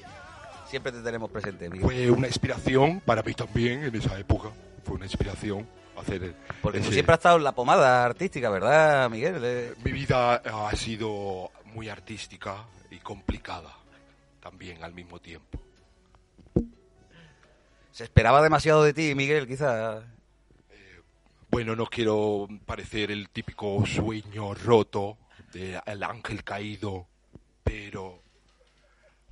siempre 0.68 0.92
te 0.92 1.02
tenemos 1.02 1.30
presente, 1.32 1.70
Miguel. 1.70 1.84
Fue 1.86 2.12
una 2.12 2.28
inspiración 2.28 3.00
para 3.02 3.24
mí 3.24 3.34
también 3.34 3.84
en 3.84 3.96
esa 3.96 4.18
época, 4.20 4.50
fue 4.84 4.96
una 4.96 5.06
inspiración 5.06 5.68
hacer 5.98 6.36
Porque 6.62 6.80
tú 6.80 6.86
ese- 6.86 6.94
siempre 6.94 7.14
has 7.14 7.20
estado 7.20 7.38
en 7.38 7.44
la 7.44 7.52
pomada 7.54 8.06
artística, 8.06 8.50
¿verdad, 8.50 9.10
Miguel? 9.10 9.42
Eh, 9.44 9.74
Mi 9.84 9.92
vida 9.92 10.36
ha 10.36 10.76
sido 10.76 11.52
muy 11.74 11.90
artística 11.90 12.66
y 12.92 12.98
complicada 13.00 13.76
también 14.40 14.84
al 14.84 14.94
mismo 14.94 15.20
tiempo. 15.20 15.60
Se 17.92 18.04
esperaba 18.06 18.42
demasiado 18.42 18.84
de 18.84 18.94
ti, 18.94 19.14
Miguel, 19.16 19.48
quizás. 19.48 20.04
Bueno, 21.52 21.76
no 21.76 21.86
quiero 21.86 22.48
parecer 22.66 23.12
el 23.12 23.28
típico 23.28 23.86
sueño 23.86 24.54
roto 24.54 25.18
del 25.52 26.02
ángel 26.02 26.46
caído, 26.46 27.08
pero, 27.62 28.22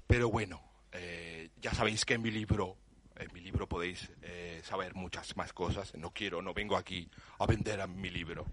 pero 0.06 0.30
bueno, 0.30 0.62
eh, 0.92 1.48
ya 1.62 1.74
sabéis 1.74 2.04
que 2.04 2.16
en 2.16 2.22
mi 2.22 2.30
libro, 2.30 2.76
en 3.16 3.34
mi 3.34 3.40
libro 3.40 3.70
podéis 3.70 4.12
eh, 4.22 4.60
saber 4.66 4.96
muchas 4.96 5.38
más 5.38 5.54
cosas. 5.54 5.96
No 5.96 6.12
quiero, 6.12 6.42
no 6.42 6.54
vengo 6.54 6.76
aquí 6.76 7.10
a 7.40 7.46
vender 7.46 7.80
a 7.80 7.88
mi 7.88 8.10
libro. 8.10 8.46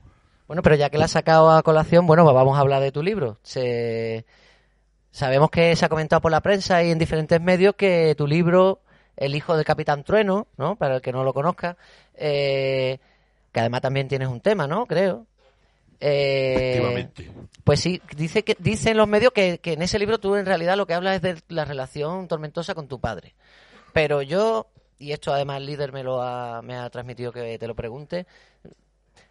Bueno, 0.47 0.63
pero 0.63 0.77
ya 0.77 0.89
que 0.89 0.99
la 0.99 1.07
has 1.07 1.11
sacado 1.11 1.51
a 1.51 1.65
colación, 1.65 2.07
bueno, 2.07 2.23
pues 2.23 2.37
vamos 2.37 2.57
a 2.57 2.61
hablar 2.61 2.81
de 2.81 2.93
tu 2.93 3.03
libro. 3.03 3.41
Se... 3.43 4.25
Sabemos 5.11 5.51
que 5.51 5.75
se 5.75 5.85
ha 5.85 5.89
comentado 5.89 6.23
por 6.23 6.31
la 6.31 6.41
prensa 6.41 6.85
y 6.85 6.93
en 6.93 7.01
diferentes 7.01 7.41
medios 7.41 7.75
que 7.75 8.15
tu 8.17 8.29
libro, 8.29 8.83
El 9.17 9.35
hijo 9.35 9.57
del 9.57 9.65
Capitán 9.65 10.05
Trueno, 10.05 10.47
¿no? 10.57 10.77
Para 10.77 10.95
el 10.97 11.03
que 11.03 11.11
no 11.11 11.25
lo 11.25 11.35
conozca, 11.35 11.77
eh, 12.15 13.01
que 13.57 13.61
además 13.61 13.81
también 13.81 14.07
tienes 14.07 14.29
un 14.29 14.43
tema, 14.43 14.67
¿no? 14.67 14.85
Creo. 14.85 15.27
Eh, 15.99 16.75
Efectivamente. 16.75 17.31
pues 17.65 17.81
sí, 17.81 18.03
dice 18.15 18.45
que 18.45 18.55
dicen 18.59 18.99
los 18.99 19.09
medios 19.09 19.33
que, 19.33 19.61
que 19.61 19.73
en 19.73 19.81
ese 19.81 19.99
libro 19.99 20.21
tú 20.21 20.37
en 20.37 20.45
realidad 20.45 20.77
lo 20.77 20.87
que 20.87 20.93
hablas 20.93 21.17
es 21.17 21.23
de 21.23 21.43
la 21.49 21.65
relación 21.65 22.29
tormentosa 22.29 22.75
con 22.75 22.87
tu 22.87 23.01
padre. 23.01 23.35
Pero 23.95 24.21
yo, 24.21 24.67
y 24.99 25.13
esto 25.13 25.33
además 25.33 25.57
el 25.57 25.65
líder 25.65 25.95
me 25.95 26.03
lo 26.03 26.21
ha, 26.21 26.61
me 26.61 26.77
ha 26.77 26.91
transmitido 26.91 27.33
que 27.33 27.59
te 27.59 27.67
lo 27.67 27.75
pregunte, 27.75 28.27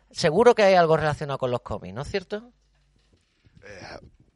seguro 0.10 0.56
que 0.56 0.64
hay 0.64 0.74
algo 0.74 0.98
relacionado 0.98 1.38
con 1.38 1.52
los 1.52 1.62
cómics, 1.62 1.94
¿no 1.94 2.02
es 2.02 2.10
cierto? 2.10 2.52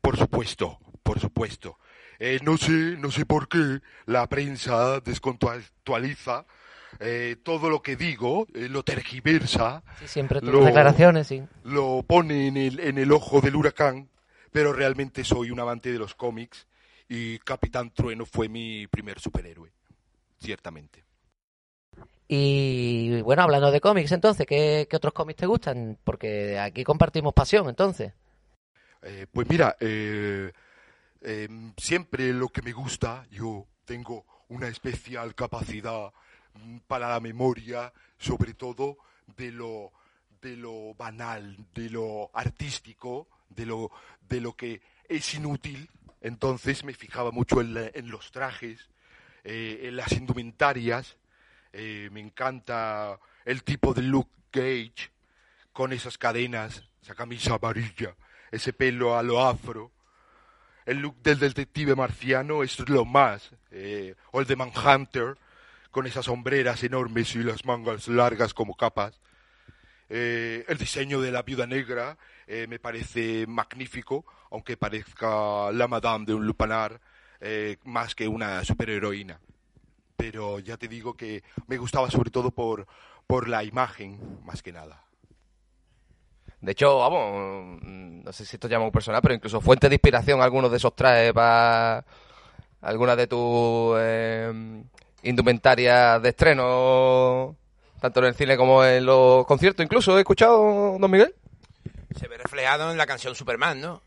Por 0.01 0.17
supuesto, 0.17 0.77
por 1.01 1.19
supuesto. 1.19 1.79
Eh, 2.19 2.37
no 2.43 2.57
sé, 2.57 2.95
no 2.99 3.09
sé 3.09 3.25
por 3.25 3.49
qué 3.49 3.79
la 4.05 4.29
prensa 4.29 4.99
descontextualiza 4.99 6.45
eh, 6.99 7.35
todo 7.43 7.69
lo 7.69 7.81
que 7.81 7.95
digo, 7.95 8.47
eh, 8.53 8.67
lo 8.69 8.83
tergiversa, 8.83 9.83
Sí, 9.99 10.07
siempre 10.07 10.41
tus 10.41 10.51
Lo- 10.53 10.65
declaraciones, 10.65 11.27
sí. 11.27 11.43
lo 11.63 12.03
pone 12.03 12.47
en 12.47 12.57
el, 12.57 12.79
en 12.79 12.97
el 12.97 13.11
ojo 13.11 13.41
del 13.41 13.55
huracán, 13.55 14.09
pero 14.51 14.73
realmente 14.73 15.23
soy 15.23 15.51
un 15.51 15.59
amante 15.59 15.91
de 15.91 15.99
los 15.99 16.15
cómics 16.15 16.67
y 17.07 17.39
Capitán 17.39 17.91
Trueno 17.91 18.25
fue 18.25 18.47
mi 18.49 18.87
primer 18.87 19.19
superhéroe, 19.19 19.71
ciertamente. 20.39 21.03
Y 22.27 23.21
bueno, 23.21 23.41
hablando 23.41 23.71
de 23.71 23.81
cómics, 23.81 24.11
entonces, 24.11 24.45
¿qué, 24.45 24.87
qué 24.89 24.95
otros 24.97 25.13
cómics 25.13 25.39
te 25.39 25.47
gustan? 25.47 25.97
Porque 26.03 26.59
aquí 26.59 26.83
compartimos 26.83 27.33
pasión, 27.33 27.67
entonces. 27.69 28.13
Eh, 29.01 29.25
pues 29.31 29.47
mira, 29.49 29.75
eh, 29.79 30.51
em, 31.21 31.73
siempre 31.77 32.33
lo 32.33 32.49
que 32.49 32.61
me 32.61 32.71
gusta, 32.73 33.25
yo 33.31 33.67
tengo 33.85 34.25
una 34.49 34.67
especial 34.67 35.35
capacidad 35.35 36.11
para 36.87 37.09
la 37.09 37.19
memoria, 37.19 37.91
sobre 38.17 38.53
todo 38.53 38.97
de 39.37 39.51
lo, 39.51 39.91
de 40.41 40.55
lo 40.55 40.93
banal, 40.95 41.55
de 41.73 41.89
lo 41.89 42.29
artístico, 42.33 43.27
de 43.49 43.65
lo, 43.65 43.91
de 44.27 44.41
lo 44.41 44.53
que 44.53 44.81
es 45.07 45.33
inútil. 45.33 45.89
Entonces 46.21 46.83
me 46.83 46.93
fijaba 46.93 47.31
mucho 47.31 47.61
en, 47.61 48.09
los 48.09 48.31
trajes, 48.31 48.89
eh, 49.43 49.81
en 49.83 49.95
las 49.95 50.11
indumentarias. 50.11 51.17
Eh, 51.71 52.09
me 52.11 52.19
encanta 52.19 53.19
el 53.45 53.63
tipo 53.63 53.93
de 53.93 54.01
Luke 54.01 54.31
Gage 54.51 55.11
con 55.71 55.93
esas 55.93 56.17
cadenas, 56.17 56.83
esa 57.01 57.15
camisa 57.15 57.55
amarilla, 57.55 58.15
ese 58.51 58.73
pelo 58.73 59.17
a 59.17 59.23
lo 59.23 59.45
afro. 59.45 59.91
El 60.85 60.97
look 60.97 61.21
del 61.21 61.39
detective 61.39 61.95
marciano 61.95 62.63
es 62.63 62.79
lo 62.89 63.05
más. 63.05 63.51
eh, 63.71 64.15
o 64.31 64.41
el 64.41 64.47
de 64.47 64.55
Manhunter, 64.55 65.37
con 65.91 66.07
esas 66.07 66.25
sombreras 66.25 66.83
enormes 66.83 67.35
y 67.35 67.43
las 67.43 67.65
mangas 67.65 68.07
largas 68.07 68.53
como 68.53 68.75
capas. 68.75 69.19
Eh, 70.09 70.65
el 70.67 70.77
diseño 70.77 71.21
de 71.21 71.31
la 71.31 71.43
viuda 71.43 71.67
negra 71.67 72.17
eh, 72.47 72.65
me 72.67 72.79
parece 72.79 73.45
magnífico, 73.47 74.25
aunque 74.51 74.75
parezca 74.75 75.71
la 75.71 75.87
madame 75.87 76.25
de 76.25 76.33
un 76.33 76.45
lupanar 76.45 76.99
eh, 77.39 77.77
más 77.85 78.15
que 78.15 78.27
una 78.27 78.63
superheroína. 78.63 79.39
Pero 80.15 80.59
ya 80.59 80.77
te 80.77 80.87
digo 80.87 81.15
que 81.15 81.43
me 81.67 81.77
gustaba 81.77 82.09
sobre 82.09 82.31
todo 82.31 82.51
por, 82.51 82.87
por 83.27 83.47
la 83.47 83.63
imagen, 83.63 84.39
más 84.43 84.61
que 84.61 84.71
nada. 84.71 85.05
De 86.61 86.73
hecho, 86.73 86.97
vamos, 86.97 87.79
mm, 87.81 88.23
no 88.23 88.33
sé 88.33 88.45
si 88.45 88.57
esto 88.57 88.67
llama 88.67 88.85
un 88.85 88.91
personal, 88.91 89.21
pero 89.21 89.35
incluso 89.35 89.61
fuente 89.61 89.87
de 89.87 89.95
inspiración 89.95 90.41
algunos 90.41 90.71
de 90.71 90.77
esos 90.77 90.95
trajes 90.95 91.31
para 91.31 92.03
algunas 92.81 93.15
de 93.15 93.27
tus 93.27 93.97
eh, 95.23 95.29
indumentarias 95.29 96.21
de 96.21 96.29
estreno, 96.29 97.55
tanto 98.01 98.19
en 98.19 98.25
el 98.27 98.35
cine 98.35 98.57
como 98.57 98.83
en 98.83 99.05
los 99.05 99.45
conciertos. 99.45 99.83
Incluso 99.83 100.17
he 100.17 100.21
escuchado, 100.21 100.97
don 100.99 101.11
Miguel. 101.11 101.33
Se 102.19 102.27
ve 102.27 102.37
reflejado 102.37 102.91
en 102.91 102.97
la 102.97 103.05
canción 103.05 103.35
Superman, 103.35 103.79
¿no? 103.81 104.01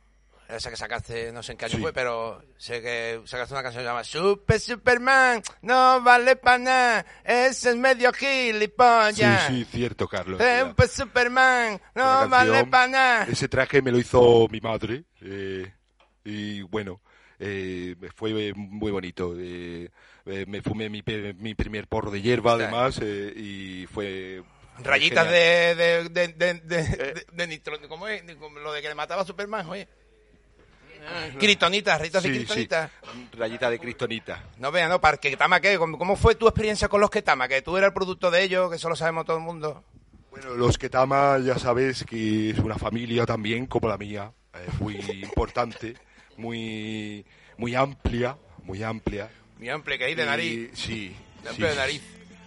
Esa 0.49 0.69
que 0.69 0.76
sacaste, 0.76 1.33
no 1.33 1.42
sé 1.42 1.52
en 1.52 1.59
qué 1.59 1.64
año 1.64 1.76
Sí. 1.76 1.81
fue, 1.81 1.95
pero 1.95 2.42
sé 2.59 2.83
que 2.83 3.23
sacaste 3.25 3.54
una 3.54 3.62
canción 3.62 3.85
llamada 3.85 4.04
Super 4.04 4.61
Superman, 4.61 5.42
no 5.62 6.02
vale 6.02 6.37
para 6.37 6.59
nada, 6.59 7.07
ese 7.25 7.71
es 7.71 7.76
medio 7.76 8.12
gilipollas. 8.12 9.47
Sí, 9.47 9.64
sí, 9.64 9.64
cierto, 9.64 10.07
Carlos. 10.07 10.38
Era 10.40 10.69
Super 10.69 10.88
Superman, 10.88 11.81
no 11.95 12.02
una 12.04 12.26
vale 12.26 12.50
canción. 12.50 12.71
para 12.71 12.87
nada. 12.88 13.25
Ese 13.31 13.49
traje 13.49 13.81
me 13.81 13.92
lo 13.92 13.99
hizo 13.99 14.47
mi 14.50 14.61
madre 14.61 15.04
eh, 15.23 15.73
y 16.25 16.61
bueno, 16.62 17.00
eh, 17.38 17.97
fue 18.14 18.52
muy 18.54 18.90
bonito. 18.92 19.35
eh, 19.38 19.88
eh, 20.26 20.44
me 20.48 20.62
fumé 20.62 20.88
mi, 20.88 21.02
pe- 21.02 21.34
mi 21.34 21.54
primer 21.54 21.86
porro 21.88 22.10
de 22.10 22.22
hierba 22.22 22.52
Está. 22.52 22.64
además 22.64 22.98
eh, 23.02 23.32
y 23.36 23.86
fue... 23.86 24.42
Rayitas 24.82 25.30
de, 25.30 25.74
de, 25.74 26.08
de, 26.08 26.28
de, 26.28 26.54
de, 26.54 26.82
de- 26.84 27.26
de 27.30 27.46
nitro, 27.46 27.76
¿cómo 27.88 28.08
es? 28.08 28.22
Lo 28.62 28.72
de 28.72 28.80
que 28.82 28.88
le 28.88 28.94
mataba 28.94 29.22
a 29.22 29.26
Superman, 29.26 29.68
oye. 29.68 29.86
Critonitas, 31.38 31.98
rayitas 31.98 32.22
de 32.22 32.28
Sí, 32.30 32.38
critonitas. 32.38 32.90
sí, 33.12 33.28
rayita 33.36 33.68
de 33.70 33.78
cristonita. 33.78 34.44
No 34.58 34.70
veas, 34.70 34.88
¿no? 34.88 35.00
Para 35.00 35.16
que 35.16 35.36
Tama, 35.36 35.60
¿qué? 35.60 35.76
¿Cómo, 35.76 35.98
cómo 35.98 36.14
fue 36.16 36.36
tu 36.36 36.46
experiencia 36.46 36.88
con 36.88 37.00
los 37.00 37.10
Ketama? 37.10 37.48
Que 37.48 37.60
tú 37.60 37.76
eras 37.76 37.88
el 37.88 37.94
producto 37.94 38.30
de 38.30 38.42
ellos, 38.42 38.70
que 38.70 38.76
eso 38.76 38.88
lo 38.88 38.94
sabemos 38.96 39.24
todo 39.26 39.36
el 39.36 39.42
mundo. 39.42 39.82
Bueno, 40.30 40.54
los 40.54 40.78
Ketama 40.78 41.38
ya 41.40 41.58
sabes 41.58 42.04
que 42.04 42.50
es 42.50 42.58
una 42.60 42.78
familia 42.78 43.26
también 43.26 43.66
como 43.66 43.88
la 43.88 43.98
mía, 43.98 44.32
eh, 44.54 44.66
muy 44.78 44.94
importante, 45.22 45.94
muy, 46.36 47.26
muy 47.58 47.74
amplia, 47.74 48.36
muy 48.62 48.82
amplia. 48.82 49.28
Mi 49.59 49.68
amplio 49.68 49.99
que 49.99 50.04
hay 50.04 50.14
de 50.14 50.23
Y- 50.23 50.26
nariz. 50.26 50.71
Sí. 50.75 51.16
De 51.44 51.50
sí, 51.54 51.62
de 51.62 51.75
nariz. 51.75 52.02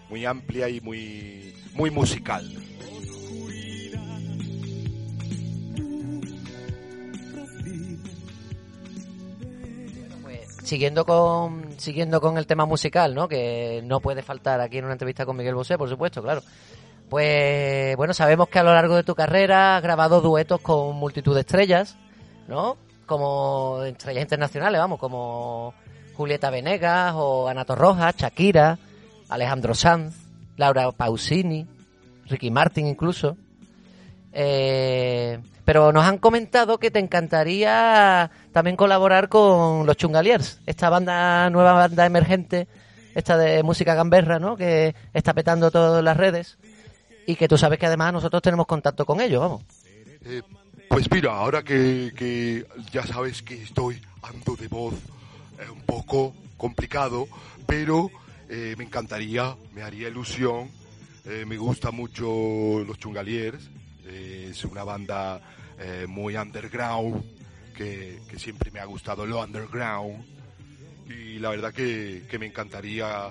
Muy 0.10 0.26
amplia 0.26 0.70
y 0.70 0.82
muy, 0.82 1.54
muy 1.74 1.90
musical. 1.92 2.46
Pues, 10.24 10.58
siguiendo 10.64 11.06
con 11.06 11.80
siguiendo 11.80 12.22
con 12.22 12.38
el 12.38 12.48
tema 12.48 12.66
musical, 12.66 13.14
¿no? 13.14 13.28
Que 13.28 13.82
no 13.84 14.00
puede 14.00 14.22
faltar 14.24 14.62
aquí 14.62 14.78
en 14.78 14.86
una 14.86 14.94
entrevista 14.94 15.26
con 15.26 15.38
Miguel 15.38 15.56
Bosé, 15.56 15.78
por 15.78 15.90
supuesto, 15.90 16.22
claro. 16.22 16.42
Pues 17.10 17.96
bueno, 17.98 18.14
sabemos 18.14 18.50
que 18.50 18.60
a 18.60 18.64
lo 18.64 18.74
largo 18.74 18.96
de 18.96 19.04
tu 19.04 19.14
carrera 19.14 19.78
has 19.78 19.84
grabado 19.84 20.22
duetos 20.22 20.60
con 20.62 20.96
multitud 20.96 21.36
de 21.36 21.42
estrellas, 21.42 21.98
¿no? 22.48 22.78
Como 23.06 23.84
estrellas 23.84 24.24
internacionales, 24.24 24.80
vamos, 24.80 25.00
como 25.00 25.74
Julieta 26.16 26.50
Venegas 26.50 27.14
o 27.16 27.48
Ana 27.48 27.66
Torroja, 27.66 28.12
Shakira, 28.16 28.78
Alejandro 29.30 29.76
Sanz, 29.76 30.16
Laura 30.58 30.92
Pausini, 30.92 31.66
Ricky 32.28 32.52
Martin 32.52 32.88
incluso. 32.88 33.38
Eh, 34.32 35.40
pero 35.64 35.92
nos 35.92 36.06
han 36.06 36.20
comentado 36.20 36.78
que 36.78 36.92
te 36.92 37.00
encantaría 37.00 38.30
también 38.51 38.75
colaborar 38.75 39.30
con 39.30 39.86
los 39.86 39.98
Chungaliers, 39.98 40.60
esta 40.66 40.90
banda, 40.90 41.50
nueva 41.50 41.74
banda 41.74 42.06
emergente, 42.06 42.68
esta 43.16 43.38
de 43.38 43.64
música 43.64 43.96
gamberra, 43.96 44.38
¿no? 44.38 44.56
Que 44.56 44.94
está 45.14 45.34
petando 45.34 45.72
todas 45.72 46.04
las 46.04 46.18
redes 46.18 46.58
y 47.25 47.36
que 47.36 47.48
tú 47.48 47.58
sabes 47.58 47.80
que 47.80 47.88
además 47.88 48.14
nosotros 48.14 48.42
tenemos 48.42 48.68
contacto 48.68 49.06
con 49.06 49.22
ellos, 49.22 49.42
vamos. 49.42 49.64
Eh, 50.24 50.44
pues 50.90 51.10
mira, 51.10 51.34
ahora 51.34 51.64
que, 51.64 52.14
que 52.16 52.66
ya 52.92 53.06
sabes 53.08 53.42
que 53.42 53.64
estoy 53.64 54.00
ando 54.22 54.56
de 54.56 54.68
voz 54.68 54.94
eh, 55.59 55.70
un 55.70 55.81
poco 55.81 56.33
complicado, 56.57 57.27
pero 57.65 58.09
eh, 58.50 58.75
me 58.77 58.83
encantaría, 58.85 59.55
me 59.74 59.81
haría 59.81 60.07
ilusión. 60.09 60.70
eh, 61.25 61.44
me 61.46 61.57
gusta 61.57 61.91
mucho 61.91 62.83
los 62.85 63.00
Chungaliers, 63.00 63.70
eh, 64.05 64.50
es 64.51 64.63
una 64.65 64.83
banda 64.83 65.41
muy 66.07 66.37
underground, 66.37 67.22
que, 67.75 68.22
que 68.29 68.39
siempre 68.39 68.72
me 68.72 68.79
ha 68.79 68.85
gustado 68.85 69.25
lo 69.25 69.44
underground. 69.44 70.24
Y 71.09 71.37
la 71.39 71.50
verdad 71.50 71.74
que, 71.74 72.24
que 72.29 72.39
me 72.39 72.46
encantaría 72.46 73.29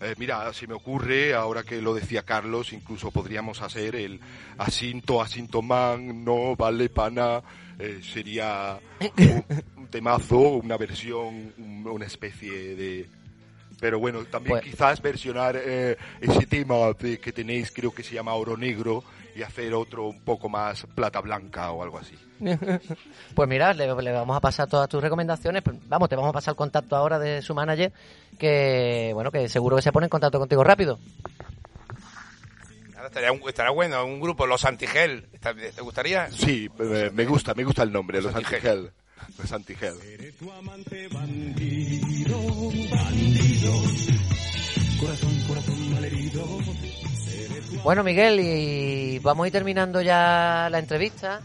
eh, 0.00 0.14
mira, 0.18 0.52
se 0.52 0.66
me 0.66 0.74
ocurre, 0.74 1.34
ahora 1.34 1.62
que 1.62 1.80
lo 1.80 1.94
decía 1.94 2.22
Carlos, 2.22 2.72
incluso 2.72 3.10
podríamos 3.10 3.62
hacer 3.62 3.96
el 3.96 4.20
asinto, 4.58 5.20
asintoman, 5.22 6.24
no 6.24 6.54
vale 6.56 6.88
pana, 6.88 7.42
eh, 7.78 8.00
sería 8.02 8.78
un, 9.18 9.44
un 9.76 9.86
temazo, 9.88 10.38
una 10.38 10.76
versión, 10.76 11.52
un- 11.58 11.86
una 11.86 12.06
especie 12.06 12.74
de... 12.76 13.06
Pero 13.80 13.98
bueno, 13.98 14.24
también 14.24 14.58
Pues- 14.58 14.64
quizás 14.64 15.02
versionar 15.02 15.56
eh, 15.58 15.96
ese 16.20 16.46
tema 16.46 16.76
de- 16.98 17.18
que 17.18 17.32
tenéis, 17.32 17.70
creo 17.70 17.92
que 17.94 18.02
se 18.02 18.14
llama 18.14 18.34
Oro 18.34 18.56
Negro, 18.56 19.04
y 19.34 19.42
hacer 19.42 19.74
otro 19.74 20.06
un 20.06 20.20
poco 20.20 20.48
más 20.48 20.86
plata 20.94 21.20
blanca 21.20 21.70
o 21.70 21.82
algo 21.82 21.98
así. 21.98 22.16
Pues 23.34 23.48
mira, 23.48 23.74
le, 23.74 23.86
le 23.86 24.12
vamos 24.12 24.34
a 24.36 24.40
pasar 24.40 24.66
todas 24.66 24.88
tus 24.88 25.02
recomendaciones. 25.02 25.62
Vamos, 25.88 26.08
te 26.08 26.16
vamos 26.16 26.30
a 26.30 26.32
pasar 26.32 26.52
el 26.52 26.56
contacto 26.56 26.96
ahora 26.96 27.18
de 27.18 27.42
su 27.42 27.54
manager, 27.54 27.92
que 28.38 29.10
bueno, 29.12 29.30
que 29.30 29.48
seguro 29.50 29.76
que 29.76 29.82
se 29.82 29.92
pone 29.92 30.06
en 30.06 30.10
contacto 30.10 30.38
contigo 30.38 30.64
rápido. 30.64 30.98
Ahora 32.96 33.08
estaría, 33.08 33.70
bueno, 33.70 34.04
un 34.06 34.20
grupo, 34.20 34.46
los 34.46 34.64
Antigel. 34.64 35.26
¿Está- 35.34 35.54
¿Te 35.54 35.82
gustaría? 35.82 36.30
Sí, 36.30 36.70
eh, 36.78 37.10
me 37.12 37.24
gusta, 37.26 37.52
me 37.54 37.64
gusta 37.64 37.82
el 37.82 37.92
nombre, 37.92 38.22
los 38.22 38.34
Antigel. 38.34 38.54
Antigel. 38.56 38.92
Los 39.38 39.52
Antigel. 39.52 39.94
Bueno, 47.82 48.02
Miguel, 48.02 48.40
y 48.40 49.18
vamos 49.20 49.44
a 49.44 49.46
ir 49.48 49.52
terminando 49.52 50.00
ya 50.00 50.68
la 50.70 50.78
entrevista, 50.78 51.40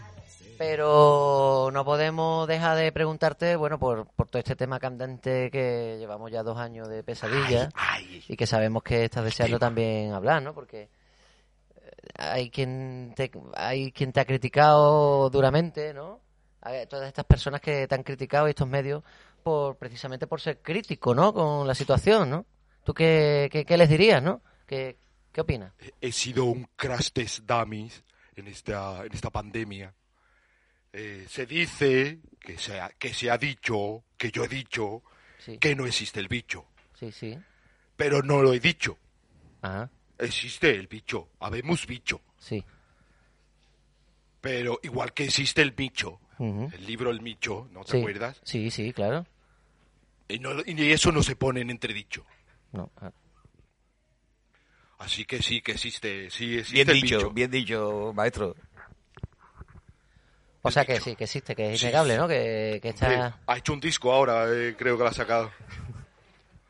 pero 0.58 1.70
no 1.72 1.84
podemos 1.84 2.48
dejar 2.48 2.76
de 2.76 2.92
preguntarte, 2.92 3.56
bueno, 3.56 3.78
por, 3.78 4.06
por 4.06 4.28
todo 4.28 4.38
este 4.38 4.56
tema 4.56 4.80
candente 4.80 5.50
que 5.50 5.96
llevamos 5.98 6.30
ya 6.30 6.42
dos 6.42 6.58
años 6.58 6.88
de 6.88 7.02
pesadilla 7.02 7.68
y 8.28 8.36
que 8.36 8.46
sabemos 8.46 8.82
que 8.82 9.04
estás 9.04 9.24
deseando 9.24 9.58
también 9.58 10.12
hablar, 10.12 10.42
¿no? 10.42 10.54
Porque 10.54 10.82
eh, 10.82 11.90
hay 12.16 12.50
quien 12.50 13.12
te, 13.14 13.30
hay 13.54 13.92
quien 13.92 14.12
te 14.12 14.20
ha 14.20 14.24
criticado 14.24 15.30
duramente, 15.30 15.92
¿no? 15.92 16.20
Hay 16.62 16.86
todas 16.86 17.08
estas 17.08 17.24
personas 17.24 17.60
que 17.60 17.86
te 17.88 17.94
han 17.94 18.02
criticado 18.02 18.46
y 18.46 18.50
estos 18.50 18.68
medios 18.68 19.02
por 19.42 19.76
precisamente 19.76 20.26
por 20.26 20.40
ser 20.40 20.60
crítico, 20.62 21.14
¿no? 21.14 21.32
Con 21.34 21.66
la 21.66 21.74
situación, 21.74 22.30
¿no? 22.30 22.46
¿Tú 22.84 22.94
qué, 22.94 23.48
qué, 23.50 23.64
qué 23.64 23.76
les 23.76 23.88
dirías, 23.88 24.22
no? 24.22 24.42
¿Qué, 24.66 24.96
qué 25.32 25.40
opinas? 25.40 25.72
he 26.00 26.12
sido 26.12 26.44
un 26.44 26.68
crash 26.76 27.10
test 27.12 27.40
dummies 27.40 28.04
en 28.36 28.46
esta, 28.48 29.04
en 29.04 29.12
esta 29.12 29.30
pandemia. 29.30 29.92
Eh, 30.92 31.26
se 31.28 31.46
dice 31.46 32.20
que 32.38 32.58
se, 32.58 32.80
ha, 32.80 32.90
que 32.90 33.12
se 33.14 33.30
ha 33.30 33.38
dicho, 33.38 34.04
que 34.16 34.30
yo 34.30 34.44
he 34.44 34.48
dicho, 34.48 35.02
Sí, 35.38 35.58
que 35.58 35.74
no 35.74 35.86
existe 35.86 36.20
el 36.20 36.28
bicho. 36.28 36.66
sí, 36.94 37.10
sí. 37.10 37.36
Pero 37.96 38.22
no 38.22 38.42
lo 38.42 38.52
he 38.52 38.60
dicho. 38.60 38.96
Ajá, 39.60 39.90
Existe 40.18 40.70
el 40.70 40.86
bicho. 40.86 41.28
Habemos 41.40 41.86
bicho. 41.86 42.20
sí. 42.38 42.64
Pero 44.40 44.80
igual 44.82 45.12
que 45.12 45.24
existe 45.24 45.62
el 45.62 45.70
bicho, 45.70 46.20
Ujú. 46.38 46.70
el 46.74 46.86
libro 46.86 47.10
El 47.10 47.20
Micho, 47.20 47.68
¿no 47.72 47.84
te 47.84 47.92
Sí. 47.92 47.98
acuerdas? 47.98 48.40
Sí, 48.44 48.70
sí, 48.70 48.92
claro. 48.92 49.26
Y, 50.28 50.38
no- 50.38 50.60
y 50.64 50.92
eso 50.92 51.12
no 51.12 51.22
se 51.22 51.36
pone 51.36 51.60
en 51.60 51.70
entredicho. 51.70 52.24
No, 52.72 52.90
ah, 53.00 53.10
Así 54.98 55.24
que 55.24 55.42
sí, 55.42 55.60
que 55.60 55.72
existe, 55.72 56.30
sí 56.30 56.58
existe 56.58 56.74
Bien 56.74 56.88
el 56.90 57.02
dicho, 57.02 57.16
bicho. 57.18 57.30
bien 57.30 57.50
dicho, 57.50 58.12
maestro. 58.14 58.56
O 60.62 60.68
El 60.68 60.74
sea 60.74 60.84
que 60.84 61.00
sí, 61.00 61.16
que 61.16 61.24
existe, 61.24 61.56
que 61.56 61.72
es 61.72 61.80
Sí, 61.80 61.86
innegable, 61.86 62.14
sí. 62.14 62.20
¿no? 62.20 62.28
Que, 62.28 62.78
que 62.80 62.88
está... 62.90 63.36
ha 63.46 63.56
hecho 63.58 63.72
un 63.72 63.80
disco 63.80 64.12
ahora, 64.12 64.44
eh, 64.48 64.76
creo 64.78 64.96
que 64.96 65.02
lo 65.02 65.08
ha 65.08 65.12
sacado. 65.12 65.50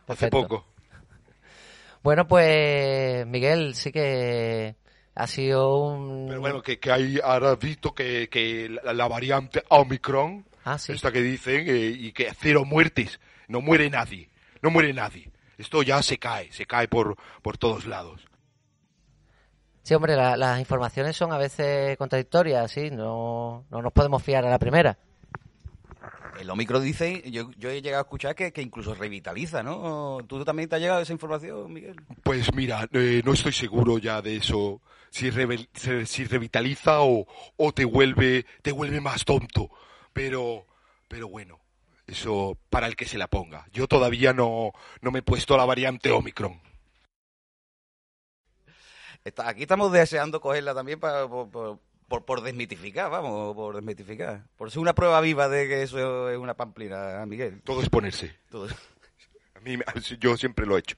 Hace 0.08 0.28
poco. 0.28 0.66
Bueno, 2.02 2.26
pues 2.26 3.26
Miguel, 3.26 3.74
sí 3.74 3.92
que 3.92 4.76
ha 5.14 5.26
sido 5.26 5.76
un... 5.86 6.26
Pero 6.28 6.40
bueno, 6.40 6.62
que, 6.62 6.78
que 6.78 6.90
hay, 6.90 7.18
ahora 7.22 7.52
has 7.52 7.58
visto 7.58 7.94
que, 7.94 8.28
que 8.30 8.68
la, 8.82 8.92
la 8.92 9.08
variante 9.08 9.62
Omicron, 9.68 10.44
Ah, 10.64 10.78
sí. 10.78 10.92
esta 10.92 11.10
que 11.10 11.20
dicen, 11.22 11.64
eh, 11.68 11.92
y 11.98 12.12
que 12.12 12.32
cero 12.38 12.64
muertes, 12.64 13.18
no 13.48 13.60
muere 13.60 13.90
nadie, 13.90 14.30
no 14.62 14.70
muere 14.70 14.92
nadie. 14.92 15.30
Esto 15.58 15.82
ya 15.82 16.02
se 16.02 16.18
cae, 16.18 16.50
se 16.52 16.66
cae 16.66 16.88
por, 16.88 17.16
por 17.42 17.58
todos 17.58 17.86
lados. 17.86 18.26
Sí, 19.82 19.94
hombre, 19.94 20.14
la- 20.16 20.36
las 20.36 20.60
informaciones 20.60 21.16
son 21.16 21.32
a 21.32 21.38
veces 21.38 21.96
contradictorias, 21.98 22.70
sí, 22.70 22.90
no, 22.90 23.64
no 23.70 23.82
nos 23.82 23.92
podemos 23.92 24.22
fiar 24.22 24.44
a 24.46 24.50
la 24.50 24.58
primera. 24.58 24.96
El 26.40 26.48
Omicron 26.48 26.82
dice, 26.82 27.22
yo, 27.30 27.50
yo 27.58 27.68
he 27.70 27.82
llegado 27.82 28.00
a 28.02 28.06
escuchar 28.06 28.34
que, 28.34 28.52
que 28.52 28.62
incluso 28.62 28.94
revitaliza, 28.94 29.62
¿no? 29.62 30.18
¿Tú 30.26 30.44
también 30.44 30.68
te 30.68 30.76
ha 30.76 30.78
llegado 30.78 31.00
esa 31.00 31.12
información, 31.12 31.72
Miguel? 31.72 31.96
Pues 32.22 32.52
mira, 32.54 32.88
eh, 32.92 33.20
no 33.24 33.32
estoy 33.34 33.52
seguro 33.52 33.98
ya 33.98 34.22
de 34.22 34.36
eso, 34.36 34.80
si, 35.12 35.30
revel- 35.30 35.68
se- 35.74 36.06
si 36.06 36.24
revitaliza 36.24 37.02
o, 37.02 37.26
o 37.56 37.72
te 37.72 37.84
vuelve 37.84 38.46
te 38.62 38.72
vuelve 38.72 39.00
más 39.00 39.24
tonto. 39.24 39.70
Pero, 40.12 40.66
pero 41.08 41.28
bueno, 41.28 41.60
eso 42.06 42.56
para 42.70 42.86
el 42.86 42.96
que 42.96 43.04
se 43.06 43.18
la 43.18 43.28
ponga. 43.28 43.66
Yo 43.72 43.86
todavía 43.86 44.32
no, 44.32 44.72
no 45.02 45.10
me 45.10 45.20
he 45.20 45.22
puesto 45.22 45.56
la 45.56 45.64
variante 45.66 46.10
Omicron. 46.10 46.60
Está- 49.24 49.48
aquí 49.48 49.62
estamos 49.62 49.92
deseando 49.92 50.40
cogerla 50.40 50.74
también 50.74 50.98
para, 50.98 51.28
por, 51.28 51.50
por- 51.50 51.78
por- 52.24 52.40
desmitificar, 52.42 53.10
vamos, 53.10 53.54
por 53.54 53.74
desmitificar. 53.74 54.44
Por 54.56 54.70
ser 54.70 54.80
una 54.80 54.94
prueba 54.94 55.20
viva 55.20 55.48
de 55.48 55.68
que 55.68 55.82
eso 55.82 56.28
es 56.30 56.36
una 56.38 56.54
pamplina, 56.54 57.24
Miguel. 57.26 57.62
Todo 57.62 57.82
es 57.82 57.88
ponerse. 57.88 58.34
Todo. 58.50 58.66
A 59.54 59.60
mí, 59.60 59.78
yo 60.18 60.36
siempre 60.36 60.66
lo 60.66 60.76
he 60.76 60.80
hecho. 60.80 60.96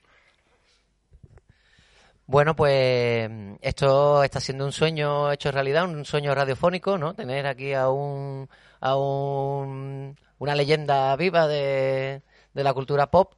Bueno, 2.27 2.57
pues 2.57 3.31
esto 3.61 4.25
está 4.25 4.41
siendo 4.41 4.65
un 4.65 4.73
sueño 4.73 5.31
hecho 5.31 5.51
realidad, 5.53 5.85
un 5.85 6.05
sueño 6.07 6.35
radiofónico, 6.35 6.97
¿no? 6.97 7.15
Tener 7.15 7.47
aquí 7.47 7.75
a 7.75 7.91
un, 7.91 8.49
a 8.81 8.97
un, 8.97 10.17
una 10.39 10.55
leyenda 10.55 11.15
viva 11.17 11.47
de, 11.47 12.23
de 12.55 12.65
la 12.65 12.73
cultura 12.73 13.11
pop 13.11 13.35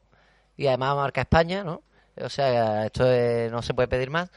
y 0.57 0.68
además 0.68 0.94
marca 0.96 1.22
España, 1.22 1.64
¿no? 1.64 1.83
O 2.20 2.29
sea, 2.29 2.87
esto 2.87 3.11
es- 3.11 3.51
no 3.53 3.61
se 3.62 3.75
puede 3.75 3.88
pedir 3.88 4.11
más. 4.11 4.31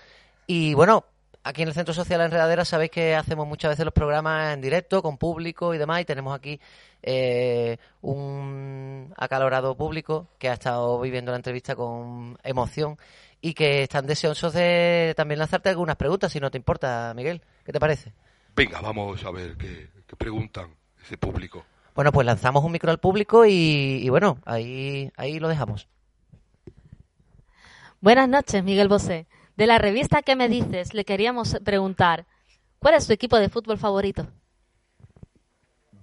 Y 0.48 0.74
bueno, 0.74 1.06
aquí 1.44 1.62
en 1.62 1.70
el 1.70 1.74
Centro 1.74 1.94
Social 1.94 2.22
Enredadera 2.22 2.66
sabéis 2.66 2.92
que 2.92 3.16
hacemos 3.16 3.48
muchas 3.48 3.70
veces 3.72 3.86
los 3.86 3.94
programas 3.94 4.54
en 4.54 4.62
directo, 4.62 5.02
con 5.04 5.18
público 5.18 5.74
y 5.74 5.78
demás, 5.78 6.02
y 6.02 6.06
tenemos 6.06 6.36
aquí 6.36 6.60
eh, 7.04 7.78
un 8.02 9.14
acalorado 9.18 9.76
público 9.78 10.28
que 10.40 10.50
ha 10.50 10.54
estado 10.54 11.00
viviendo 11.00 11.32
la 11.32 11.38
entrevista 11.38 11.76
con 11.76 12.38
emoción 12.44 12.98
y 13.42 13.54
que 13.54 13.84
están 13.84 14.06
deseosos 14.06 14.54
de 14.54 15.14
también 15.16 15.40
lanzarte 15.40 15.70
algunas 15.70 15.96
preguntas, 15.96 16.32
si 16.32 16.40
no 16.40 16.52
te 16.52 16.58
importa, 16.58 17.14
Miguel. 17.16 17.42
¿Qué 17.64 17.72
te 17.72 17.80
parece? 17.80 18.14
Venga, 18.56 18.82
vamos 18.82 19.24
a 19.24 19.32
ver 19.32 19.56
qué, 19.58 19.90
qué 20.06 20.16
preguntan 20.16 20.76
ese 21.04 21.18
público. 21.18 21.66
Bueno, 21.96 22.12
pues 22.12 22.26
lanzamos 22.26 22.64
un 22.64 22.72
micro 22.72 22.92
al 22.92 23.00
público 23.00 23.46
y, 23.46 24.00
y 24.04 24.10
bueno, 24.10 24.40
ahí, 24.46 25.12
ahí 25.18 25.40
lo 25.40 25.48
dejamos. 25.48 25.88
Buenas 28.02 28.30
noches, 28.30 28.64
Miguel 28.64 28.88
Bosé. 28.88 29.28
De 29.58 29.68
la 29.68 29.78
revista 29.78 30.22
¿Qué 30.22 30.38
me 30.38 30.48
dices? 30.48 30.94
Le 30.94 31.04
queríamos 31.04 31.58
preguntar, 31.66 32.26
¿cuál 32.80 32.94
es 32.94 33.08
tu 33.08 33.12
equipo 33.12 33.38
de 33.38 33.50
fútbol 33.50 33.78
favorito? 33.78 34.28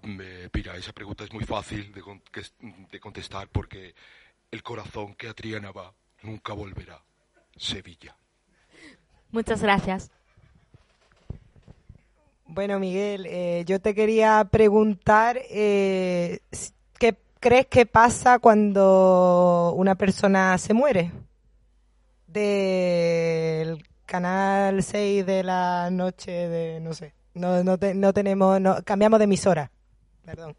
Me, 0.02 0.50
mira, 0.52 0.76
esa 0.76 0.92
pregunta 0.92 1.24
es 1.24 1.32
muy 1.32 1.44
fácil 1.44 1.92
de, 1.92 2.02
de 2.92 3.00
contestar 3.00 3.48
porque 3.48 3.94
el 4.50 4.62
corazón 4.62 5.14
que 5.14 5.28
a 5.28 5.34
Triana 5.34 5.72
va 5.72 5.94
nunca 6.22 6.52
volverá. 6.52 7.02
Sevilla. 7.56 8.16
Muchas 9.30 9.62
gracias. 9.62 10.10
Bueno, 12.46 12.78
Miguel, 12.78 13.26
eh, 13.26 13.64
yo 13.66 13.80
te 13.80 13.94
quería 13.94 14.44
preguntar 14.50 15.38
eh, 15.50 16.40
qué 16.98 17.16
crees 17.40 17.66
que 17.66 17.86
pasa 17.86 18.38
cuando 18.38 19.72
una 19.76 19.94
persona 19.96 20.56
se 20.58 20.72
muere. 20.72 21.12
Del 22.26 23.84
canal 24.06 24.82
6 24.82 25.26
de 25.26 25.42
la 25.42 25.88
noche 25.90 26.30
de, 26.30 26.80
no 26.80 26.94
sé, 26.94 27.14
no, 27.34 27.64
no, 27.64 27.76
te- 27.78 27.94
no 27.94 28.12
tenemos, 28.12 28.60
no, 28.60 28.82
cambiamos 28.84 29.18
de 29.18 29.24
emisora. 29.24 29.70
Perdón. 30.24 30.54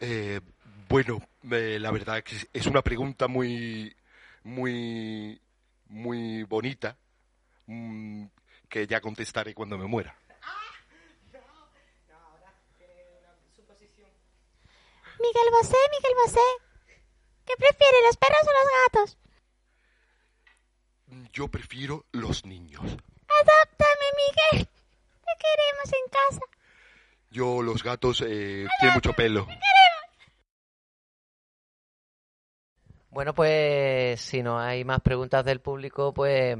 Eh, 0.00 0.40
bueno, 0.88 1.20
eh, 1.50 1.78
la 1.80 1.90
verdad 1.90 2.18
es 2.18 2.24
que 2.24 2.58
es 2.58 2.66
una 2.66 2.82
pregunta 2.82 3.28
muy, 3.28 3.94
muy, 4.46 5.40
muy 5.88 6.44
bonita 6.44 6.96
mm, 7.66 8.26
que 8.68 8.86
ya 8.86 9.00
contestaré 9.00 9.54
cuando 9.54 9.76
me 9.76 9.86
muera. 9.86 10.16
Miguel 15.18 15.50
Bosé, 15.50 15.76
Miguel 15.90 16.12
Bosé. 16.24 16.40
¿Qué 17.44 17.54
prefiere, 17.56 17.96
los 18.06 18.16
perros 18.16 18.42
o 18.42 18.52
los 18.52 18.68
gatos? 18.84 19.18
Yo 21.32 21.48
prefiero 21.48 22.04
los 22.12 22.44
niños. 22.44 22.82
Adóptame, 22.82 24.06
Miguel. 24.16 24.68
Te 24.68 25.32
queremos 25.42 25.92
en 25.92 26.10
casa. 26.10 26.40
Yo 27.30 27.62
los 27.62 27.82
gatos 27.82 28.20
eh, 28.20 28.66
tienen 28.78 28.94
mucho 28.94 29.12
pelo. 29.14 29.48
Bueno, 33.16 33.32
pues 33.32 34.20
si 34.20 34.42
no 34.42 34.58
hay 34.58 34.84
más 34.84 35.00
preguntas 35.00 35.42
del 35.42 35.60
público, 35.60 36.12
pues 36.12 36.54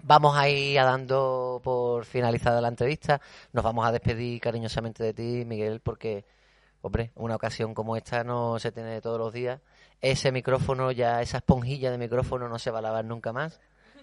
vamos 0.00 0.36
a 0.38 0.48
ir 0.48 0.76
dando 0.76 1.60
por 1.60 2.04
finalizada 2.04 2.60
la 2.60 2.68
entrevista. 2.68 3.20
Nos 3.52 3.64
vamos 3.64 3.84
a 3.84 3.90
despedir 3.90 4.40
cariñosamente 4.40 5.02
de 5.02 5.12
ti, 5.12 5.44
Miguel, 5.44 5.80
porque, 5.80 6.24
hombre, 6.82 7.10
una 7.16 7.34
ocasión 7.34 7.74
como 7.74 7.96
esta 7.96 8.22
no 8.22 8.60
se 8.60 8.70
tiene 8.70 9.00
todos 9.00 9.18
los 9.18 9.32
días. 9.32 9.60
Ese 10.00 10.30
micrófono, 10.30 10.92
ya 10.92 11.20
esa 11.20 11.38
esponjilla 11.38 11.90
de 11.90 11.98
micrófono 11.98 12.48
no 12.48 12.60
se 12.60 12.70
va 12.70 12.78
a 12.78 12.82
lavar 12.82 13.04
nunca 13.04 13.32
más. 13.32 13.60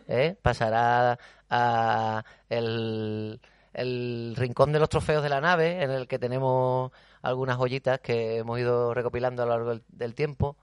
¿eh? 0.10 0.36
Pasará 0.42 1.18
a 1.50 2.26
el, 2.50 3.40
el 3.74 4.34
rincón 4.36 4.74
de 4.74 4.80
los 4.80 4.90
trofeos 4.90 5.24
de 5.24 5.30
la 5.30 5.40
nave, 5.40 5.82
en 5.82 5.92
el 5.92 6.10
que 6.10 6.20
tenemos 6.20 6.92
algunas 7.22 7.56
joyitas 7.56 8.02
que 8.02 8.40
hemos 8.40 8.60
ido 8.60 8.94
recopilando 8.94 9.44
a 9.44 9.46
lo 9.46 9.52
largo 9.54 9.82
del 9.88 10.14
tiempo 10.14 10.58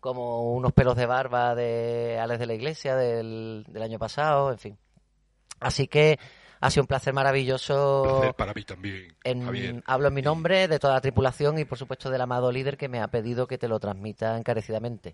como 0.00 0.52
unos 0.52 0.72
pelos 0.72 0.96
de 0.96 1.06
barba 1.06 1.54
de 1.54 2.18
Alex 2.18 2.40
de 2.40 2.46
la 2.46 2.54
Iglesia 2.54 2.96
del, 2.96 3.64
del 3.68 3.82
año 3.82 3.98
pasado, 3.98 4.50
en 4.50 4.58
fin. 4.58 4.78
Así 5.60 5.86
que 5.86 6.18
ha 6.62 6.70
sido 6.70 6.82
un 6.82 6.86
placer 6.88 7.12
maravilloso. 7.14 8.02
placer 8.06 8.34
para 8.34 8.52
mí 8.54 8.64
también, 8.64 9.14
En- 9.24 9.82
hablo 9.86 10.08
en 10.08 10.14
mi 10.14 10.22
nombre, 10.22 10.68
de 10.68 10.78
toda 10.78 10.94
la 10.94 11.00
tripulación 11.00 11.58
y 11.58 11.64
por 11.64 11.78
supuesto 11.78 12.10
del 12.10 12.20
amado 12.20 12.50
líder 12.52 12.76
que 12.76 12.88
me 12.88 13.00
ha 13.00 13.08
pedido 13.08 13.46
que 13.46 13.58
te 13.58 13.68
lo 13.68 13.78
transmita 13.78 14.36
encarecidamente. 14.36 15.12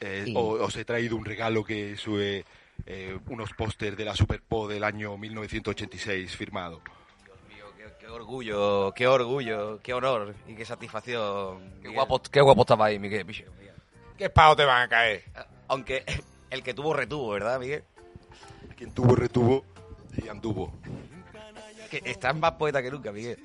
Eh, 0.00 0.24
Y- 0.28 0.34
os 0.36 0.76
he 0.76 0.84
traído 0.84 1.16
un 1.16 1.24
regalo 1.24 1.64
que 1.64 1.96
sube 1.96 2.44
eh, 2.86 3.18
unos 3.28 3.50
pósters 3.54 3.96
de 3.96 4.04
la 4.04 4.14
Superpo 4.14 4.68
del 4.68 4.84
año 4.84 5.16
1986 5.18 6.36
firmado. 6.36 6.80
Qué, 7.76 7.84
qué 7.98 8.06
orgullo, 8.06 8.92
qué 8.94 9.06
orgullo, 9.08 9.80
qué 9.82 9.94
honor 9.94 10.34
y 10.46 10.54
qué 10.54 10.64
satisfacción. 10.64 11.80
Qué 11.82 11.88
guapo, 11.88 12.20
qué 12.30 12.40
guapo 12.40 12.60
estaba 12.62 12.86
ahí, 12.86 12.98
Miguel. 13.00 13.24
bicho. 13.24 13.44
¿Qué 14.18 14.28
pavos 14.30 14.56
te 14.56 14.64
van 14.64 14.82
a 14.82 14.88
caer? 14.88 15.22
Aunque 15.68 16.04
el 16.50 16.62
que 16.62 16.74
tuvo 16.74 16.92
retuvo, 16.92 17.30
¿verdad, 17.30 17.58
Miguel? 17.60 17.84
Quien 18.76 18.92
tuvo, 18.92 19.14
retuvo 19.14 19.64
y 20.16 20.28
anduvo. 20.28 20.72
Que 21.90 22.02
estás 22.04 22.36
más 22.36 22.52
poeta 22.52 22.82
que 22.82 22.90
nunca, 22.90 23.12
Miguel. 23.12 23.38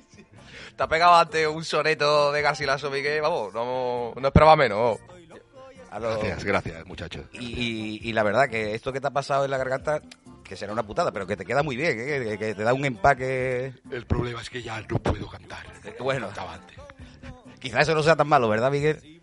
Te 0.76 0.82
ha 0.82 0.86
pegado 0.88 1.14
antes 1.14 1.46
un 1.46 1.64
soneto 1.64 2.30
de 2.32 2.42
Garcilaso, 2.42 2.90
Miguel. 2.90 3.20
Vamos, 3.22 3.54
no, 3.54 4.12
no 4.20 4.26
esperaba 4.28 4.54
menos. 4.56 4.98
A 5.90 5.98
Gracias, 6.00 6.42
gracias, 6.44 6.84
muchachos. 6.86 7.24
Y, 7.32 7.38
y- 7.46 8.00
y 8.08 8.12
la 8.12 8.24
verdad 8.24 8.48
que 8.48 8.74
esto 8.74 8.92
que 8.92 9.00
te 9.00 9.06
ha 9.06 9.12
pasado 9.12 9.44
en 9.44 9.50
la 9.52 9.58
garganta, 9.58 10.02
que 10.42 10.56
será 10.56 10.72
una 10.72 10.82
putada, 10.82 11.12
pero 11.12 11.24
que 11.26 11.36
te 11.36 11.44
queda 11.44 11.62
muy 11.62 11.76
bien, 11.76 11.98
¿eh? 12.00 12.24
que, 12.26 12.36
que 12.38 12.54
te 12.54 12.62
da 12.64 12.74
un 12.74 12.84
empaque. 12.84 13.72
El 13.92 14.04
problema 14.04 14.40
es 14.42 14.50
que 14.50 14.60
ya 14.62 14.80
no 14.80 14.98
puedo 14.98 15.28
cantar. 15.28 15.64
Bueno, 16.00 16.28
quizás 17.60 17.82
eso 17.82 17.94
no 17.94 18.02
sea 18.02 18.16
tan 18.16 18.26
malo, 18.26 18.48
¿verdad, 18.48 18.72
Miguel? 18.72 19.13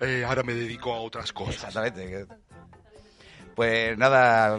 Eh, 0.00 0.24
ahora 0.26 0.42
me 0.42 0.54
dedico 0.54 0.92
a 0.92 1.00
otras 1.00 1.32
cosas. 1.32 1.64
Exactamente. 1.76 2.26
Pues 3.54 3.98
nada, 3.98 4.58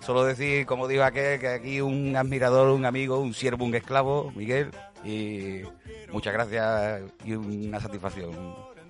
solo 0.00 0.24
decir, 0.24 0.66
como 0.66 0.88
dijo 0.88 1.04
aquel, 1.04 1.38
que 1.38 1.48
aquí 1.48 1.80
un 1.80 2.16
admirador, 2.16 2.70
un 2.70 2.84
amigo, 2.84 3.18
un 3.18 3.34
siervo, 3.34 3.64
un 3.64 3.74
esclavo, 3.74 4.32
Miguel, 4.34 4.70
y 5.04 5.62
muchas 6.10 6.32
gracias 6.32 7.02
y 7.24 7.34
una 7.34 7.80
satisfacción 7.80 8.34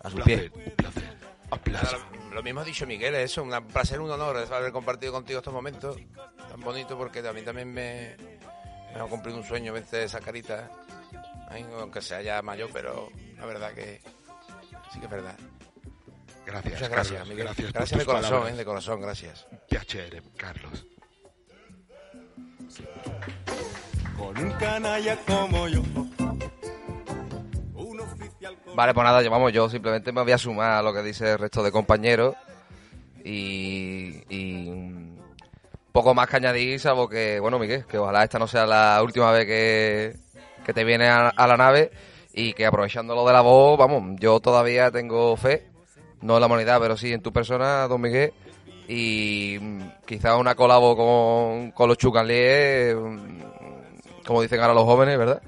a 0.03 0.11
pies. 0.11 0.51
placer, 0.51 0.53
un 0.55 0.73
placer. 0.73 1.17
Aplauso. 1.51 1.99
Lo, 2.31 2.37
lo 2.37 2.43
mismo 2.43 2.61
ha 2.61 2.65
dicho 2.65 2.87
Miguel, 2.87 3.15
es 3.17 3.33
eso, 3.33 3.43
un 3.43 3.51
placer, 3.67 4.01
un 4.01 4.11
honor 4.11 4.37
haber 4.51 4.73
compartido 4.73 5.13
contigo 5.13 5.41
estos 5.41 5.53
momentos 5.53 5.99
tan 6.49 6.61
bonitos 6.61 6.97
porque 6.97 7.19
a 7.27 7.33
mí 7.33 7.43
también 7.43 7.73
me, 7.73 8.17
me 8.95 9.01
ha 9.01 9.05
cumplido 9.05 9.39
un 9.39 9.45
sueño 9.45 9.73
vencer 9.73 10.03
esa 10.03 10.21
carita, 10.21 10.71
Ay, 11.51 11.67
aunque 11.79 12.01
sea 12.01 12.23
ya 12.23 12.41
mayor, 12.41 12.71
pero 12.73 13.11
la 13.37 13.45
verdad 13.45 13.73
que 13.75 14.01
sí 14.93 14.99
que 14.99 15.05
es 15.05 15.11
verdad. 15.11 15.37
Gracias, 16.47 16.75
Muchas 16.75 16.91
gracias, 16.91 17.19
Carlos. 17.19 17.29
Miguel. 17.29 17.45
Gracias, 17.47 17.73
por 17.73 17.81
Gracias 17.81 17.99
de 17.99 18.05
tus 18.05 18.15
corazón, 18.15 18.49
eh, 18.49 18.57
de 18.57 18.65
corazón, 18.65 19.01
gracias. 19.01 19.47
Piacere, 19.69 20.23
Carlos. 20.37 20.87
con 24.17 24.39
un 24.39 24.51
canalla 24.53 25.17
como 25.27 25.69
yo, 25.69 25.83
un 27.75 28.01
oficial 28.01 28.57
como 28.63 28.77
Vale, 28.77 28.95
pues 28.95 29.05
nada, 29.05 29.23
yo, 29.23 29.31
vamos, 29.31 29.53
yo 29.53 29.69
simplemente 29.69 30.13
me 30.13 30.23
voy 30.23 30.33
a 30.33 30.39
sumar 30.39 30.73
a 30.73 30.83
lo 30.83 30.93
que 30.93 31.03
dice 31.03 31.33
el 31.33 31.39
resto 31.39 31.63
de 31.63 31.73
compañeros 31.73 32.35
y, 33.25 34.23
y 34.29 35.17
poco 35.93 36.15
más 36.15 36.29
que 36.29 36.37
añadir, 36.37 36.79
salvo 36.81 37.09
que, 37.09 37.41
bueno, 37.41 37.59
Miguel, 37.59 37.85
que 37.87 37.99
ojalá 37.99 38.25
esta 38.25 38.39
no 38.39 38.47
sea 38.47 38.67
la 38.67 39.03
última 39.03 39.31
vez 39.33 39.47
que, 39.47 40.17
que 40.65 40.73
te 40.73 40.85
viene 40.85 41.09
a, 41.09 41.29
a 41.29 41.47
la 41.47 41.57
nave 41.57 41.91
y 42.33 42.55
que 42.55 42.65
aprovechando 42.65 43.15
lo 43.15 43.27
de 43.27 43.33
la 43.33 43.41
voz, 43.43 43.79
vamos, 43.79 44.19
yo 44.21 44.41
todavía 44.41 44.91
tengo 44.91 45.37
fe, 45.37 45.72
no 46.23 46.41
la 46.41 46.47
humanidad, 46.47 46.81
pero 46.81 46.97
sí 46.97 47.13
en 47.13 47.21
tu 47.21 47.33
persona, 47.33 47.87
don 47.89 48.01
Miguel, 48.01 48.33
y 48.89 49.59
quizás 50.07 50.39
una 50.39 50.55
colabo 50.55 50.97
con, 50.97 51.71
con 51.73 51.89
los 51.89 51.99
Chucanlies, 51.99 52.95
mm, 52.97 53.41
como 54.27 54.43
dicen 54.43 54.61
ahora 54.61 54.75
los 54.75 54.85
jóvenes, 54.85 55.19
¿verdad? 55.19 55.43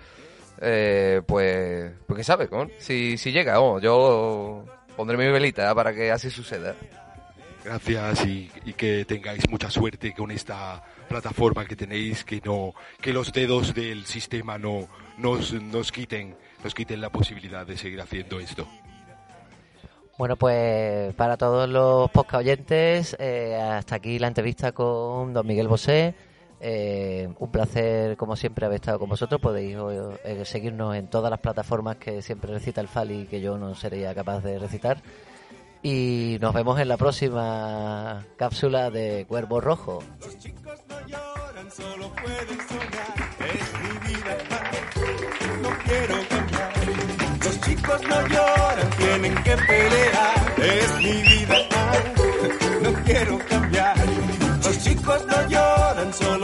Eh, 0.60 1.22
pues, 1.26 1.92
pues 2.06 2.16
qué 2.18 2.24
sabe, 2.24 2.48
con? 2.48 2.70
Si, 2.78 3.18
si 3.18 3.32
llega, 3.32 3.54
vamos, 3.54 3.82
yo 3.82 4.64
pondré 4.96 5.16
mi 5.16 5.26
velita 5.30 5.74
para 5.74 5.94
que 5.94 6.10
así 6.10 6.30
suceda. 6.30 6.74
Gracias 7.64 8.26
y, 8.26 8.50
y 8.66 8.74
que 8.74 9.04
tengáis 9.06 9.48
mucha 9.48 9.70
suerte 9.70 10.12
con 10.12 10.30
esta 10.30 10.82
plataforma 11.08 11.64
que 11.64 11.76
tenéis, 11.76 12.24
que 12.24 12.40
no, 12.44 12.74
que 13.00 13.12
los 13.12 13.32
dedos 13.32 13.74
del 13.74 14.04
sistema 14.04 14.58
no 14.58 14.87
nos, 15.16 15.52
nos 15.54 15.90
quiten, 15.90 16.37
nos 16.62 16.74
quiten 16.74 17.00
la 17.00 17.10
posibilidad 17.10 17.66
de 17.66 17.78
seguir 17.78 18.00
haciendo 18.00 18.38
esto. 18.38 18.68
Bueno, 20.16 20.37
pues 20.37 21.12
para 21.14 21.37
todos 21.37 21.68
los 21.68 22.09
podcast 22.11 22.40
oyentes, 22.40 23.16
eh, 23.18 23.57
hasta 23.57 23.96
aquí 23.96 24.20
la 24.20 24.29
entrevista 24.29 24.70
con 24.70 25.33
don 25.33 25.44
Miguel 25.46 25.66
Bosé. 25.66 26.14
Eh, 26.61 27.29
un 27.38 27.50
placer, 27.50 28.16
como 28.16 28.37
siempre, 28.37 28.64
haber 28.64 28.77
estado 28.77 29.00
con 29.00 29.09
vosotros. 29.09 29.40
Podéis 29.40 29.77
eh, 30.24 30.44
seguirnos 30.44 30.94
en 30.94 31.09
todas 31.09 31.31
las 31.31 31.40
plataformas 31.40 31.96
que 31.96 32.22
siempre 32.22 32.53
recita 32.53 32.81
el 32.81 32.87
Fali 32.88 33.27
que 33.27 33.40
yo 33.40 33.59
no 33.59 33.74
sería 33.74 34.14
capaz 34.14 34.40
de 34.44 34.59
recitar. 34.61 35.03
Y 35.83 36.38
nos 36.40 36.55
vemos 36.55 36.79
en 36.79 36.88
la 36.88 36.96
próxima 36.96 38.24
cápsula 38.37 38.90
de 38.90 39.27
Cuervo 39.29 39.61
Rojo. 39.61 39.98
Los 40.20 40.38
chicos 40.38 40.81
no 40.88 41.07
lloran, 41.09 41.70
solo 41.70 42.11
pueden 42.14 42.59
soñar. 42.68 43.14
Es 43.53 43.72
mi 43.83 44.14
vida, 44.14 44.38
no 45.61 45.70
quiero 45.85 46.29
cambiar. 46.29 46.72
Los 47.44 47.61
chicos 47.61 48.03
no 48.03 48.29
lloran, 48.29 48.63
tienen 49.20 49.42
que 49.42 49.57
pelear. 49.57 50.55
Es 50.59 50.96
mi 50.98 51.22
vida, 51.22 51.57
no 52.83 52.92
quiero 53.05 53.38
cambiar. 53.48 53.96
Los 54.64 54.79
chicos 54.83 55.24
no 55.27 55.48
lloran, 55.48 56.12
solo 56.12 56.43